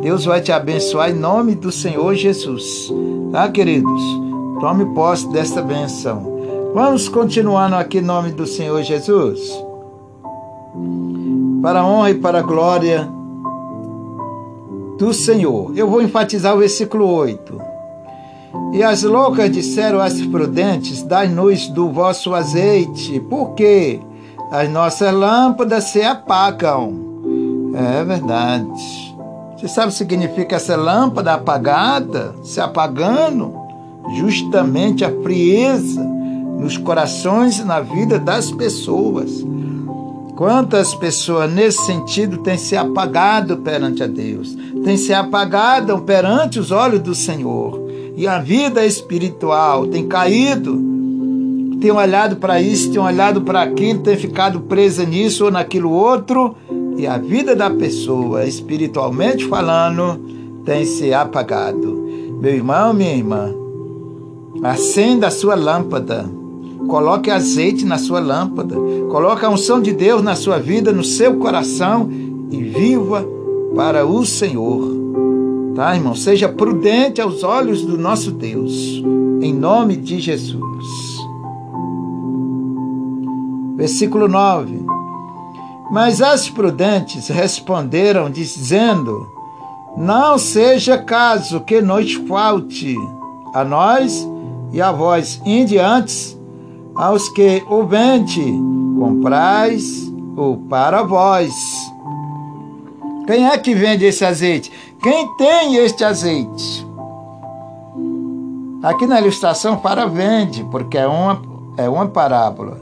Deus 0.00 0.24
vai 0.24 0.40
te 0.40 0.50
abençoar 0.50 1.10
em 1.10 1.14
nome 1.14 1.54
do 1.54 1.70
Senhor 1.70 2.14
Jesus. 2.14 2.90
Tá, 3.30 3.48
queridos? 3.50 4.02
Tome 4.60 4.86
posse 4.94 5.28
desta 5.30 5.60
benção. 5.60 6.40
Vamos 6.74 7.08
continuando 7.08 7.76
aqui 7.76 7.98
em 7.98 8.02
nome 8.02 8.30
do 8.30 8.46
Senhor 8.46 8.82
Jesus. 8.82 9.40
Para 11.60 11.80
a 11.80 11.86
honra 11.86 12.10
e 12.10 12.14
para 12.14 12.38
a 12.38 12.42
glória 12.42 13.08
do 14.98 15.12
Senhor. 15.12 15.76
Eu 15.76 15.88
vou 15.88 16.00
enfatizar 16.00 16.54
o 16.54 16.58
versículo 16.58 17.06
8. 17.06 17.60
E 18.72 18.82
as 18.82 19.02
loucas 19.02 19.50
disseram 19.50 20.00
às 20.00 20.20
prudentes: 20.20 21.02
Dai-nos 21.02 21.68
do 21.68 21.90
vosso 21.90 22.34
azeite, 22.34 23.20
porque 23.28 24.00
as 24.50 24.70
nossas 24.70 25.12
lâmpadas 25.12 25.84
se 25.84 26.00
apagam. 26.02 26.94
É 27.74 28.04
verdade. 28.04 29.09
Você 29.60 29.68
sabe 29.68 29.88
o 29.88 29.90
que 29.90 29.98
significa 29.98 30.56
essa 30.56 30.74
lâmpada 30.74 31.34
apagada, 31.34 32.34
se 32.42 32.58
apagando? 32.62 33.52
Justamente 34.16 35.04
a 35.04 35.12
frieza 35.22 36.02
nos 36.58 36.78
corações 36.78 37.58
e 37.58 37.64
na 37.64 37.78
vida 37.78 38.18
das 38.18 38.50
pessoas. 38.50 39.44
Quantas 40.34 40.94
pessoas 40.94 41.52
nesse 41.52 41.84
sentido 41.84 42.38
têm 42.38 42.56
se 42.56 42.74
apagado 42.74 43.58
perante 43.58 44.02
a 44.02 44.06
Deus, 44.06 44.56
têm 44.82 44.96
se 44.96 45.12
apagado 45.12 45.98
perante 45.98 46.58
os 46.58 46.70
olhos 46.70 47.00
do 47.00 47.14
Senhor. 47.14 47.78
E 48.16 48.26
a 48.26 48.38
vida 48.38 48.86
espiritual 48.86 49.86
tem 49.86 50.08
caído, 50.08 50.82
tem 51.82 51.90
olhado 51.90 52.36
para 52.36 52.62
isso, 52.62 52.90
tem 52.90 53.00
olhado 53.00 53.42
para 53.42 53.60
aquilo, 53.60 54.00
tem 54.00 54.16
ficado 54.16 54.60
presa 54.60 55.04
nisso 55.04 55.44
ou 55.44 55.50
naquilo 55.50 55.90
outro, 55.90 56.56
e 56.96 57.06
a 57.06 57.18
vida 57.18 57.54
da 57.56 57.70
pessoa, 57.70 58.44
espiritualmente 58.44 59.46
falando, 59.46 60.20
tem 60.64 60.84
se 60.84 61.12
apagado. 61.12 61.98
Meu 62.40 62.54
irmão, 62.54 62.92
minha 62.92 63.14
irmã, 63.14 63.54
acenda 64.62 65.28
a 65.28 65.30
sua 65.30 65.54
lâmpada, 65.54 66.28
coloque 66.88 67.30
azeite 67.30 67.84
na 67.84 67.98
sua 67.98 68.20
lâmpada, 68.20 68.76
coloque 69.10 69.44
a 69.44 69.50
unção 69.50 69.80
de 69.80 69.92
Deus 69.92 70.22
na 70.22 70.34
sua 70.34 70.58
vida, 70.58 70.92
no 70.92 71.04
seu 71.04 71.36
coração 71.36 72.08
e 72.50 72.62
viva 72.62 73.26
para 73.74 74.06
o 74.06 74.24
Senhor. 74.24 75.00
Tá, 75.74 75.94
irmão? 75.94 76.14
Seja 76.14 76.48
prudente 76.48 77.20
aos 77.20 77.42
olhos 77.42 77.82
do 77.82 77.96
nosso 77.96 78.30
Deus, 78.30 79.02
em 79.40 79.54
nome 79.54 79.96
de 79.96 80.18
Jesus. 80.18 80.60
Versículo 83.76 84.28
9. 84.28 84.89
Mas 85.90 86.22
as 86.22 86.48
prudentes 86.48 87.28
responderam, 87.28 88.30
dizendo: 88.30 89.26
Não 89.96 90.38
seja 90.38 90.96
caso 90.96 91.60
que 91.60 91.80
nos 91.82 92.14
falte 92.14 92.96
a 93.52 93.64
nós 93.64 94.26
e 94.72 94.80
a 94.80 94.92
vós, 94.92 95.42
indiantes, 95.44 96.38
aos 96.94 97.28
que 97.30 97.64
o 97.68 97.84
vende, 97.84 98.44
comprais 98.98 100.12
o 100.36 100.56
para 100.68 101.02
vós. 101.02 101.52
Quem 103.26 103.48
é 103.48 103.58
que 103.58 103.74
vende 103.74 104.04
esse 104.04 104.24
azeite? 104.24 104.70
Quem 105.02 105.36
tem 105.36 105.76
este 105.76 106.04
azeite? 106.04 106.86
Aqui 108.82 109.06
na 109.06 109.20
ilustração 109.20 109.76
para 109.76 110.06
vende, 110.06 110.64
porque 110.70 110.96
é 110.96 111.06
uma, 111.06 111.42
é 111.76 111.88
uma 111.88 112.06
parábola. 112.06 112.80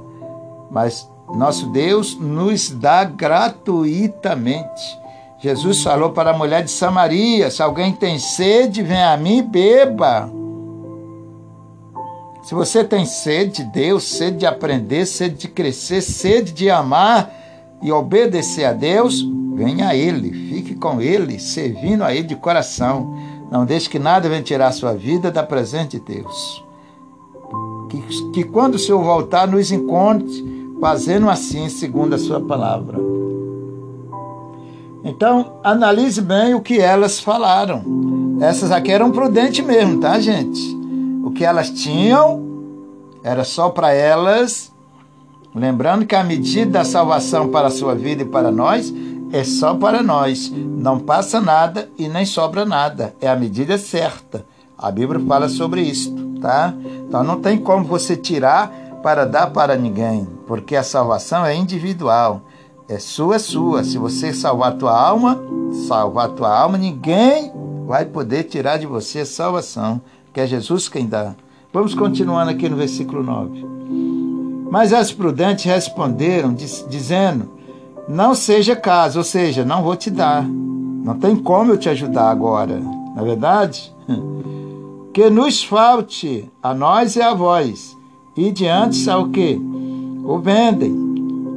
Mas 0.70 1.09
nosso 1.37 1.66
Deus 1.66 2.16
nos 2.18 2.70
dá 2.70 3.05
gratuitamente. 3.05 4.99
Jesus 5.41 5.83
falou 5.83 6.11
para 6.11 6.31
a 6.31 6.37
mulher 6.37 6.64
de 6.64 6.70
Samaria: 6.70 7.51
se 7.51 7.62
alguém 7.62 7.93
tem 7.93 8.18
sede, 8.18 8.83
vem 8.83 9.03
a 9.03 9.16
mim 9.16 9.39
e 9.39 9.43
beba. 9.43 10.31
Se 12.43 12.55
você 12.55 12.83
tem 12.83 13.05
sede 13.05 13.62
de 13.62 13.70
Deus, 13.70 14.05
sede 14.05 14.39
de 14.39 14.47
aprender, 14.47 15.05
sede 15.05 15.37
de 15.37 15.49
crescer, 15.49 16.01
sede 16.01 16.51
de 16.53 16.70
amar 16.70 17.31
e 17.83 17.93
obedecer 17.93 18.64
a 18.64 18.72
Deus, 18.72 19.22
venha 19.55 19.89
a 19.89 19.95
Ele, 19.95 20.33
fique 20.49 20.74
com 20.74 21.01
Ele, 21.01 21.39
servindo 21.39 22.03
a 22.03 22.14
Ele 22.14 22.26
de 22.26 22.37
coração. 22.37 23.14
Não 23.51 23.66
deixe 23.66 23.89
que 23.89 23.99
nada 23.99 24.29
venha 24.29 24.43
tirar 24.43 24.68
a 24.68 24.72
sua 24.72 24.95
vida 24.95 25.31
da 25.31 25.43
presença 25.43 25.89
de 25.89 26.01
Deus. 26.01 26.64
Que, 27.91 28.31
que 28.33 28.45
quando 28.45 28.74
o 28.74 28.79
Senhor 28.79 29.03
voltar, 29.03 29.47
nos 29.47 29.70
encontre 29.70 30.57
fazendo 30.81 31.29
assim, 31.29 31.68
segundo 31.68 32.14
a 32.14 32.18
sua 32.18 32.41
palavra. 32.41 32.99
Então, 35.05 35.59
analise 35.62 36.20
bem 36.20 36.55
o 36.55 36.61
que 36.61 36.79
elas 36.79 37.20
falaram. 37.20 38.39
Essas 38.41 38.70
aqui 38.70 38.91
eram 38.91 39.11
prudentes 39.11 39.64
mesmo, 39.64 40.01
tá, 40.01 40.18
gente? 40.20 40.76
O 41.24 41.31
que 41.31 41.45
elas 41.45 41.70
tinham 41.70 42.47
era 43.22 43.45
só 43.45 43.70
para 43.70 43.93
elas 43.93 44.72
Lembrando 45.55 46.07
que 46.07 46.14
a 46.14 46.22
medida 46.22 46.70
da 46.70 46.85
salvação 46.85 47.49
para 47.49 47.68
a 47.68 47.70
sua 47.70 47.95
vida 47.95 48.22
e 48.22 48.26
para 48.26 48.51
nós 48.51 48.93
é 49.33 49.43
só 49.43 49.74
para 49.74 50.03
nós. 50.03 50.53
Não 50.55 51.01
passa 51.01 51.41
nada 51.41 51.89
e 51.99 52.09
nem 52.09 52.24
sobra 52.24 52.64
nada. 52.64 53.14
É 53.20 53.29
a 53.29 53.37
medida 53.37 53.79
certa. 53.79 54.45
A 54.76 54.91
Bíblia 54.91 55.20
fala 55.26 55.49
sobre 55.49 55.81
isso, 55.81 56.14
tá? 56.41 56.72
Então 57.07 57.24
não 57.24 57.41
tem 57.41 57.59
como 57.59 57.85
você 57.85 58.16
tirar 58.16 58.70
para 59.03 59.24
dar 59.24 59.49
para 59.49 59.74
ninguém, 59.74 60.29
porque 60.49 60.74
a 60.74 60.82
salvação 60.82 61.44
é 61.44 61.55
individual. 61.55 62.40
É 62.88 62.99
sua, 62.99 63.36
é 63.36 63.38
sua. 63.38 63.84
Se 63.84 63.99
você 63.99 64.32
salvar 64.32 64.78
tua 64.78 64.99
alma, 64.99 65.38
salvar 65.86 66.30
tua 66.30 66.59
alma, 66.59 66.78
ninguém 66.78 67.53
vai 67.86 68.07
poder 68.07 68.44
tirar 68.44 68.78
de 68.78 68.86
você 68.86 69.20
a 69.20 69.26
salvação, 69.26 70.01
que 70.32 70.40
é 70.40 70.46
Jesus 70.46 70.88
quem 70.88 71.07
dá. 71.07 71.34
Vamos 71.70 71.94
continuando 71.94 72.51
aqui 72.51 72.66
no 72.66 72.78
versículo 72.78 73.22
9. 73.22 73.66
Mas 74.70 74.94
as 74.94 75.12
prudentes 75.12 75.66
responderam, 75.66 76.55
diz, 76.55 76.84
dizendo: 76.88 77.51
Não 78.09 78.34
seja 78.34 78.74
caso, 78.74 79.18
ou 79.18 79.24
seja, 79.24 79.66
não 79.66 79.82
vou 79.82 79.96
te 79.96 80.11
dar. 80.11 80.42
Não 80.49 81.18
tem 81.18 81.36
como 81.36 81.72
eu 81.72 81.76
te 81.76 81.90
ajudar 81.90 82.30
agora. 82.30 82.80
Na 83.14 83.20
é 83.20 83.24
verdade, 83.24 83.94
que 85.12 85.28
nos 85.28 85.62
falte 85.62 86.51
a 86.62 86.72
nós 86.72 87.16
e 87.16 87.20
a 87.20 87.34
vós, 87.34 87.94
e 88.34 88.51
diante 88.51 89.09
ao 89.11 89.28
que? 89.28 89.78
O 90.29 90.39
vendem 90.39 90.93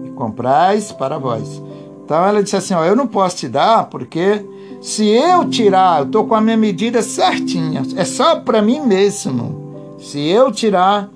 e 0.05 0.11
comprais 0.11 0.93
para 0.93 1.17
vós. 1.17 1.61
Então 2.05 2.25
ela 2.25 2.41
disse 2.41 2.55
assim: 2.55 2.73
ó, 2.73 2.85
Eu 2.85 2.95
não 2.95 3.05
posso 3.05 3.35
te 3.35 3.49
dar, 3.49 3.87
porque 3.87 4.45
se 4.79 5.05
eu 5.05 5.49
tirar, 5.49 5.99
eu 5.99 6.05
estou 6.05 6.25
com 6.25 6.35
a 6.35 6.39
minha 6.39 6.55
medida 6.55 7.01
certinha, 7.01 7.83
é 7.97 8.05
só 8.05 8.39
para 8.39 8.61
mim 8.61 8.79
mesmo. 8.79 9.97
Se 9.99 10.25
eu 10.25 10.53
tirar, 10.53 11.09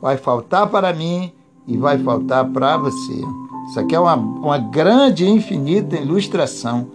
vai 0.00 0.16
faltar 0.16 0.66
para 0.68 0.94
mim 0.94 1.30
e 1.68 1.76
vai 1.76 1.98
faltar 1.98 2.46
para 2.46 2.78
você. 2.78 3.20
Isso 3.68 3.78
aqui 3.78 3.94
é 3.94 4.00
uma, 4.00 4.14
uma 4.14 4.56
grande 4.56 5.26
e 5.26 5.28
infinita 5.28 5.96
ilustração 5.96 6.86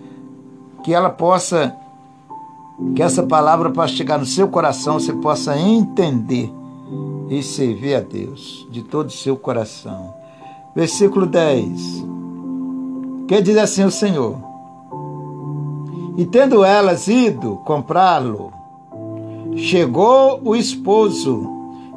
que 0.83 0.95
ela 0.95 1.11
possa 1.11 1.75
que 2.95 3.03
essa 3.03 3.21
palavra 3.21 3.69
possa 3.69 3.93
chegar 3.93 4.17
no 4.17 4.25
seu 4.25 4.47
coração, 4.47 4.99
você 4.99 5.13
possa 5.13 5.57
entender 5.57 6.51
e 7.29 7.41
servir 7.43 7.95
a 7.95 7.99
Deus 7.99 8.67
de 8.69 8.81
todo 8.81 9.07
o 9.07 9.11
seu 9.11 9.35
coração. 9.35 10.13
Versículo 10.75 11.25
10. 11.25 12.05
Que 13.27 13.41
diz 13.41 13.57
assim 13.57 13.83
o 13.83 13.91
Senhor: 13.91 14.37
E 16.17 16.25
tendo 16.25 16.63
elas 16.63 17.07
ido 17.07 17.57
comprá-lo, 17.65 18.51
chegou 19.55 20.39
o 20.43 20.55
esposo, 20.55 21.49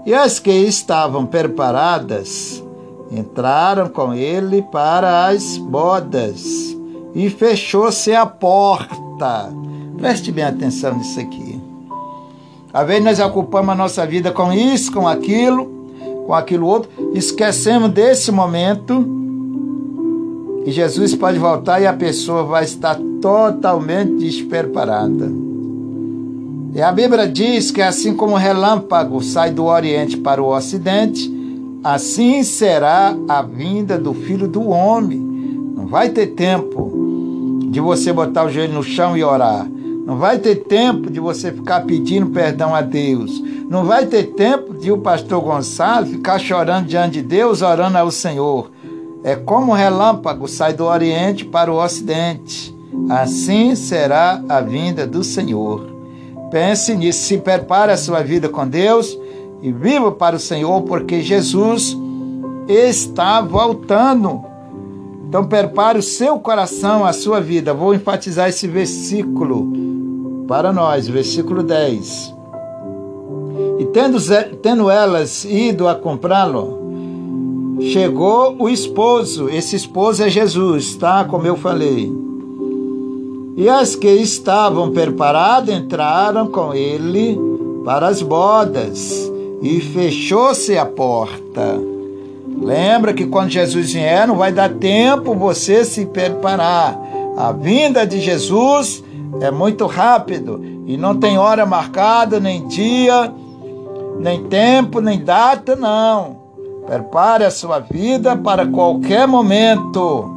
e 0.04 0.14
as 0.14 0.38
que 0.38 0.50
estavam 0.50 1.26
preparadas 1.26 2.64
entraram 3.10 3.88
com 3.88 4.14
ele 4.14 4.62
para 4.62 5.26
as 5.26 5.58
bodas, 5.58 6.76
e 7.14 7.28
fechou-se 7.28 8.12
a 8.14 8.24
porta. 8.24 9.52
Preste 9.98 10.32
bem 10.32 10.44
atenção 10.44 10.96
nisso 10.96 11.20
aqui. 11.20 11.59
Às 12.72 12.86
vezes 12.86 13.04
nós 13.04 13.18
ocupamos 13.18 13.70
a 13.70 13.74
nossa 13.74 14.06
vida 14.06 14.30
com 14.30 14.52
isso, 14.52 14.92
com 14.92 15.08
aquilo, 15.08 15.66
com 16.26 16.34
aquilo 16.34 16.66
outro, 16.66 16.90
esquecemos 17.14 17.90
desse 17.90 18.30
momento 18.30 19.18
e 20.64 20.70
Jesus 20.70 21.14
pode 21.14 21.38
voltar 21.38 21.80
e 21.80 21.86
a 21.86 21.92
pessoa 21.92 22.44
vai 22.44 22.64
estar 22.64 22.98
totalmente 23.20 24.12
despreparada. 24.18 25.30
E 26.74 26.80
a 26.80 26.92
Bíblia 26.92 27.26
diz 27.26 27.70
que 27.70 27.82
assim 27.82 28.14
como 28.14 28.34
o 28.34 28.38
relâmpago 28.38 29.22
sai 29.22 29.50
do 29.50 29.64
Oriente 29.64 30.16
para 30.16 30.42
o 30.42 30.54
Ocidente, 30.54 31.28
assim 31.82 32.42
será 32.44 33.16
a 33.28 33.42
vinda 33.42 33.98
do 33.98 34.14
Filho 34.14 34.46
do 34.46 34.68
Homem. 34.68 35.18
Não 35.18 35.86
vai 35.86 36.10
ter 36.10 36.28
tempo 36.28 37.58
de 37.70 37.80
você 37.80 38.12
botar 38.12 38.44
o 38.44 38.50
joelho 38.50 38.74
no 38.74 38.82
chão 38.82 39.16
e 39.16 39.24
orar. 39.24 39.66
Não 40.04 40.16
vai 40.16 40.38
ter 40.38 40.56
tempo 40.56 41.10
de 41.10 41.20
você 41.20 41.52
ficar 41.52 41.82
pedindo 41.82 42.30
perdão 42.30 42.74
a 42.74 42.80
Deus. 42.80 43.42
Não 43.68 43.84
vai 43.84 44.06
ter 44.06 44.24
tempo 44.32 44.74
de 44.74 44.90
o 44.90 44.98
pastor 44.98 45.40
Gonçalo 45.40 46.06
ficar 46.06 46.38
chorando 46.38 46.86
diante 46.86 47.14
de 47.14 47.22
Deus, 47.22 47.62
orando 47.62 47.98
ao 47.98 48.10
Senhor. 48.10 48.70
É 49.22 49.36
como 49.36 49.72
o 49.72 49.74
relâmpago 49.74 50.48
sai 50.48 50.72
do 50.72 50.84
Oriente 50.84 51.44
para 51.44 51.70
o 51.70 51.82
Ocidente. 51.82 52.74
Assim 53.08 53.74
será 53.74 54.42
a 54.48 54.60
vinda 54.60 55.06
do 55.06 55.22
Senhor. 55.22 55.86
Pense 56.50 56.96
nisso, 56.96 57.20
se 57.20 57.38
prepare 57.38 57.92
a 57.92 57.96
sua 57.96 58.22
vida 58.22 58.48
com 58.48 58.66
Deus 58.66 59.16
e 59.62 59.70
viva 59.70 60.10
para 60.10 60.36
o 60.36 60.40
Senhor, 60.40 60.82
porque 60.82 61.22
Jesus 61.22 61.96
está 62.66 63.40
voltando. 63.40 64.49
Então 65.30 65.44
prepare 65.44 65.96
o 65.96 66.02
seu 66.02 66.40
coração, 66.40 67.04
a 67.04 67.12
sua 67.12 67.40
vida. 67.40 67.72
Vou 67.72 67.94
enfatizar 67.94 68.48
esse 68.48 68.66
versículo 68.66 69.72
para 70.48 70.72
nós, 70.72 71.06
versículo 71.06 71.62
10. 71.62 72.34
E 73.78 73.84
tendo, 73.86 74.18
tendo 74.60 74.90
elas 74.90 75.44
ido 75.44 75.86
a 75.86 75.94
comprá-lo, 75.94 77.78
chegou 77.92 78.56
o 78.58 78.68
esposo. 78.68 79.48
Esse 79.48 79.76
esposo 79.76 80.24
é 80.24 80.28
Jesus, 80.28 80.96
tá? 80.96 81.24
Como 81.24 81.46
eu 81.46 81.54
falei. 81.54 82.12
E 83.56 83.68
as 83.68 83.94
que 83.94 84.10
estavam 84.10 84.90
preparadas 84.90 85.72
entraram 85.72 86.48
com 86.48 86.74
ele 86.74 87.38
para 87.84 88.08
as 88.08 88.20
bodas, 88.20 89.30
e 89.62 89.78
fechou-se 89.80 90.76
a 90.76 90.84
porta. 90.84 91.89
Lembra 92.60 93.14
que 93.14 93.26
quando 93.26 93.50
Jesus 93.50 93.92
vier, 93.92 94.28
não 94.28 94.36
vai 94.36 94.52
dar 94.52 94.68
tempo 94.68 95.34
você 95.34 95.84
se 95.84 96.04
preparar. 96.06 96.98
A 97.36 97.52
vinda 97.52 98.06
de 98.06 98.20
Jesus 98.20 99.02
é 99.40 99.50
muito 99.50 99.86
rápido 99.86 100.62
e 100.86 100.96
não 100.96 101.16
tem 101.16 101.38
hora 101.38 101.64
marcada, 101.64 102.38
nem 102.38 102.68
dia, 102.68 103.32
nem 104.18 104.44
tempo, 104.44 105.00
nem 105.00 105.24
data, 105.24 105.74
não. 105.74 106.38
Prepare 106.86 107.44
a 107.44 107.50
sua 107.50 107.78
vida 107.78 108.36
para 108.36 108.66
qualquer 108.66 109.26
momento. 109.26 110.28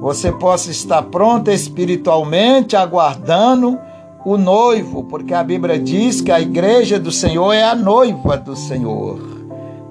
Você 0.00 0.32
possa 0.32 0.70
estar 0.70 1.02
pronto 1.02 1.50
espiritualmente, 1.50 2.76
aguardando 2.76 3.78
o 4.24 4.38
noivo, 4.38 5.04
porque 5.04 5.34
a 5.34 5.42
Bíblia 5.42 5.78
diz 5.78 6.20
que 6.20 6.32
a 6.32 6.40
igreja 6.40 6.98
do 6.98 7.12
Senhor 7.12 7.52
é 7.52 7.64
a 7.64 7.74
noiva 7.74 8.36
do 8.36 8.56
Senhor, 8.56 9.18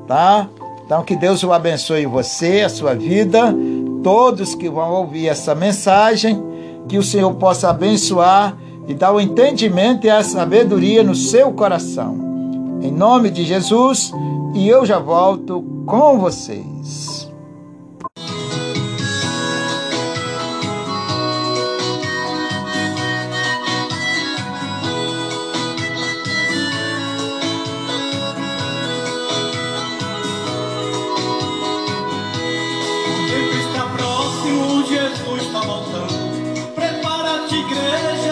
tá? 0.07 0.47
Então 0.85 1.03
que 1.03 1.15
Deus 1.15 1.43
o 1.43 1.51
abençoe 1.51 2.05
você, 2.05 2.61
a 2.61 2.69
sua 2.69 2.93
vida, 2.93 3.53
todos 4.03 4.53
que 4.53 4.69
vão 4.69 4.91
ouvir 4.91 5.27
essa 5.27 5.55
mensagem 5.55 6.41
que 6.87 6.97
o 6.97 7.03
Senhor 7.03 7.33
possa 7.35 7.71
abençoar 7.71 8.55
e 8.87 8.93
dar 8.93 9.11
o 9.11 9.19
entendimento 9.19 10.05
e 10.05 10.09
a 10.11 10.23
sabedoria 10.23 11.01
no 11.03 11.15
seu 11.15 11.51
coração. 11.51 12.79
Em 12.81 12.91
nome 12.91 13.31
de 13.31 13.43
Jesus, 13.43 14.11
e 14.53 14.69
eu 14.69 14.85
já 14.85 14.99
volto 14.99 15.63
com 15.87 16.19
vocês. 16.19 17.24
Ninguém 35.67 37.01
vai 37.01 38.19
ao 38.19 38.24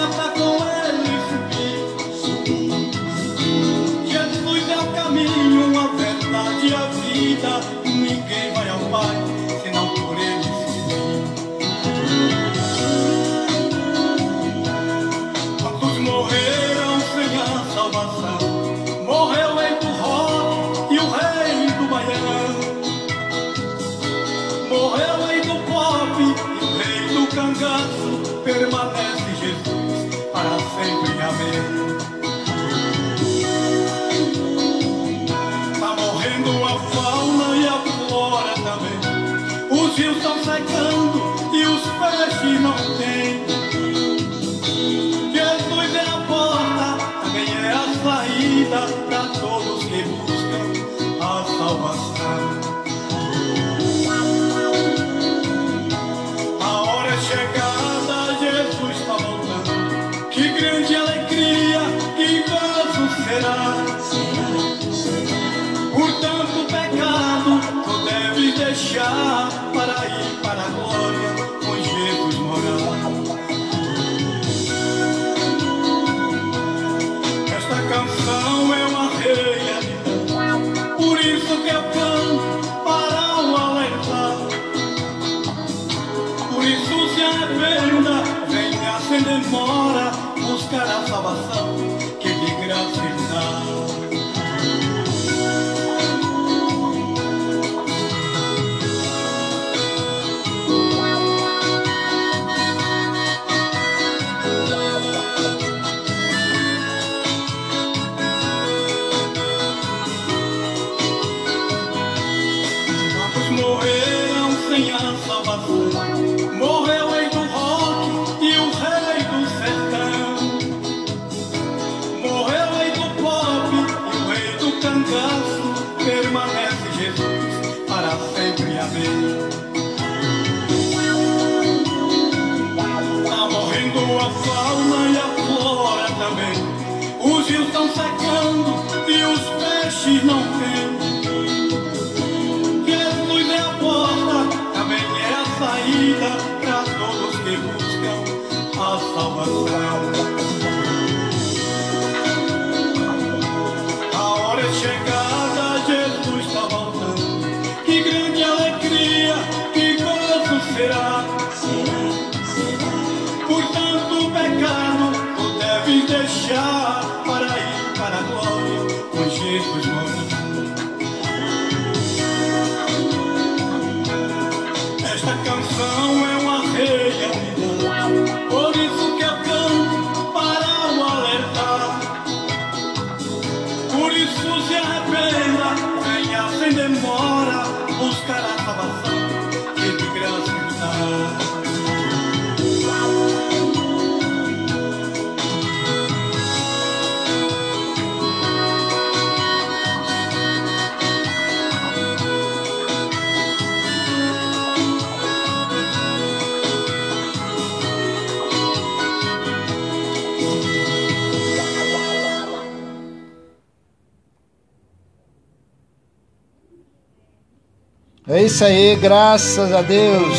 É 218.26 218.42
isso 218.42 218.64
aí, 218.64 218.96
graças 218.96 219.74
a 219.74 219.82
Deus. 219.82 220.38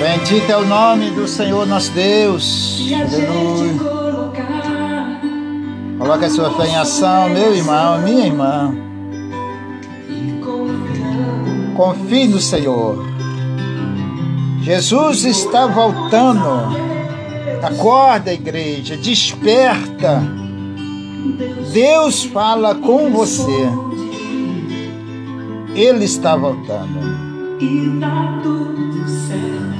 Bendito 0.00 0.50
é 0.50 0.56
o 0.56 0.64
nome 0.64 1.10
do 1.10 1.28
Senhor 1.28 1.66
nosso 1.66 1.92
Deus. 1.92 2.80
Aleluia. 2.94 3.74
Coloque 5.98 6.24
a 6.24 6.30
sua 6.30 6.50
fé 6.54 6.66
em 6.66 6.76
ação, 6.76 7.28
meu 7.28 7.54
irmão, 7.54 7.98
minha 7.98 8.24
irmã. 8.24 8.74
Confie 11.76 12.28
no 12.28 12.40
Senhor. 12.40 13.04
Jesus 14.62 15.26
está 15.26 15.66
voltando. 15.66 16.74
Acorda, 17.62 18.32
igreja, 18.32 18.96
desperta. 18.96 20.22
Deus 21.70 22.24
fala 22.24 22.74
com 22.74 23.10
você. 23.10 23.91
Ele 25.74 26.04
está 26.04 26.36
voltando. 26.36 27.58
E 27.60 27.98
tá 28.00 28.40
tudo 28.42 29.08
certo. 29.08 29.72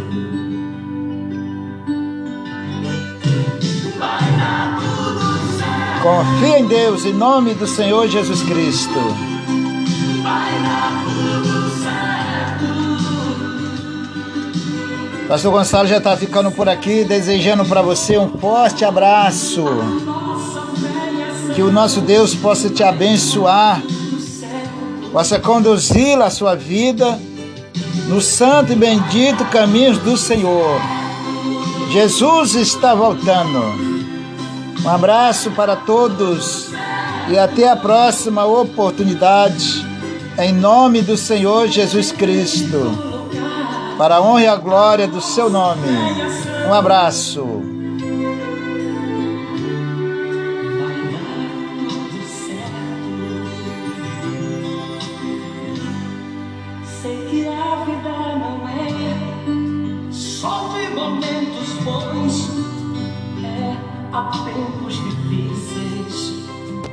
Confie 6.03 6.59
em 6.59 6.67
Deus, 6.67 7.05
em 7.05 7.13
nome 7.13 7.55
do 7.55 7.67
Senhor 7.67 8.09
Jesus 8.09 8.43
Cristo. 8.43 8.99
Pastor 15.29 15.53
Gonçalo 15.53 15.89
já 15.89 15.99
está 15.99 16.17
ficando 16.17 16.51
por 16.51 16.69
aqui, 16.69 17.05
desejando 17.05 17.65
para 17.65 17.81
você 17.81 18.19
um 18.19 18.29
forte 18.29 18.85
abraço. 18.85 19.65
Que 21.55 21.63
o 21.63 21.71
nosso 21.73 22.01
Deus 22.01 22.35
possa 22.35 22.69
te 22.69 22.83
abençoar, 22.83 23.81
possa 25.13 25.39
conduzir 25.39 26.21
a 26.21 26.31
sua 26.31 26.57
vida 26.57 27.19
no 28.09 28.21
santo 28.21 28.73
e 28.73 28.77
bendito 28.77 29.45
caminho 29.47 29.99
do 29.99 30.17
Senhor. 30.17 30.81
Jesus 31.93 32.55
está 32.55 32.95
voltando. 32.95 33.93
Um 34.85 34.89
abraço 34.89 35.51
para 35.51 35.77
todos 35.77 36.71
e 37.29 37.39
até 37.39 37.69
a 37.69 37.77
próxima 37.77 38.45
oportunidade, 38.45 39.87
em 40.39 40.53
nome 40.53 41.03
do 41.03 41.17
Senhor 41.17 41.69
Jesus 41.69 42.11
Cristo, 42.11 42.99
para 43.97 44.17
a 44.17 44.21
honra 44.21 44.43
e 44.43 44.47
a 44.47 44.57
glória 44.57 45.07
do 45.07 45.21
seu 45.21 45.49
nome. 45.49 45.87
Um 46.67 46.75
abraço. 46.75 47.72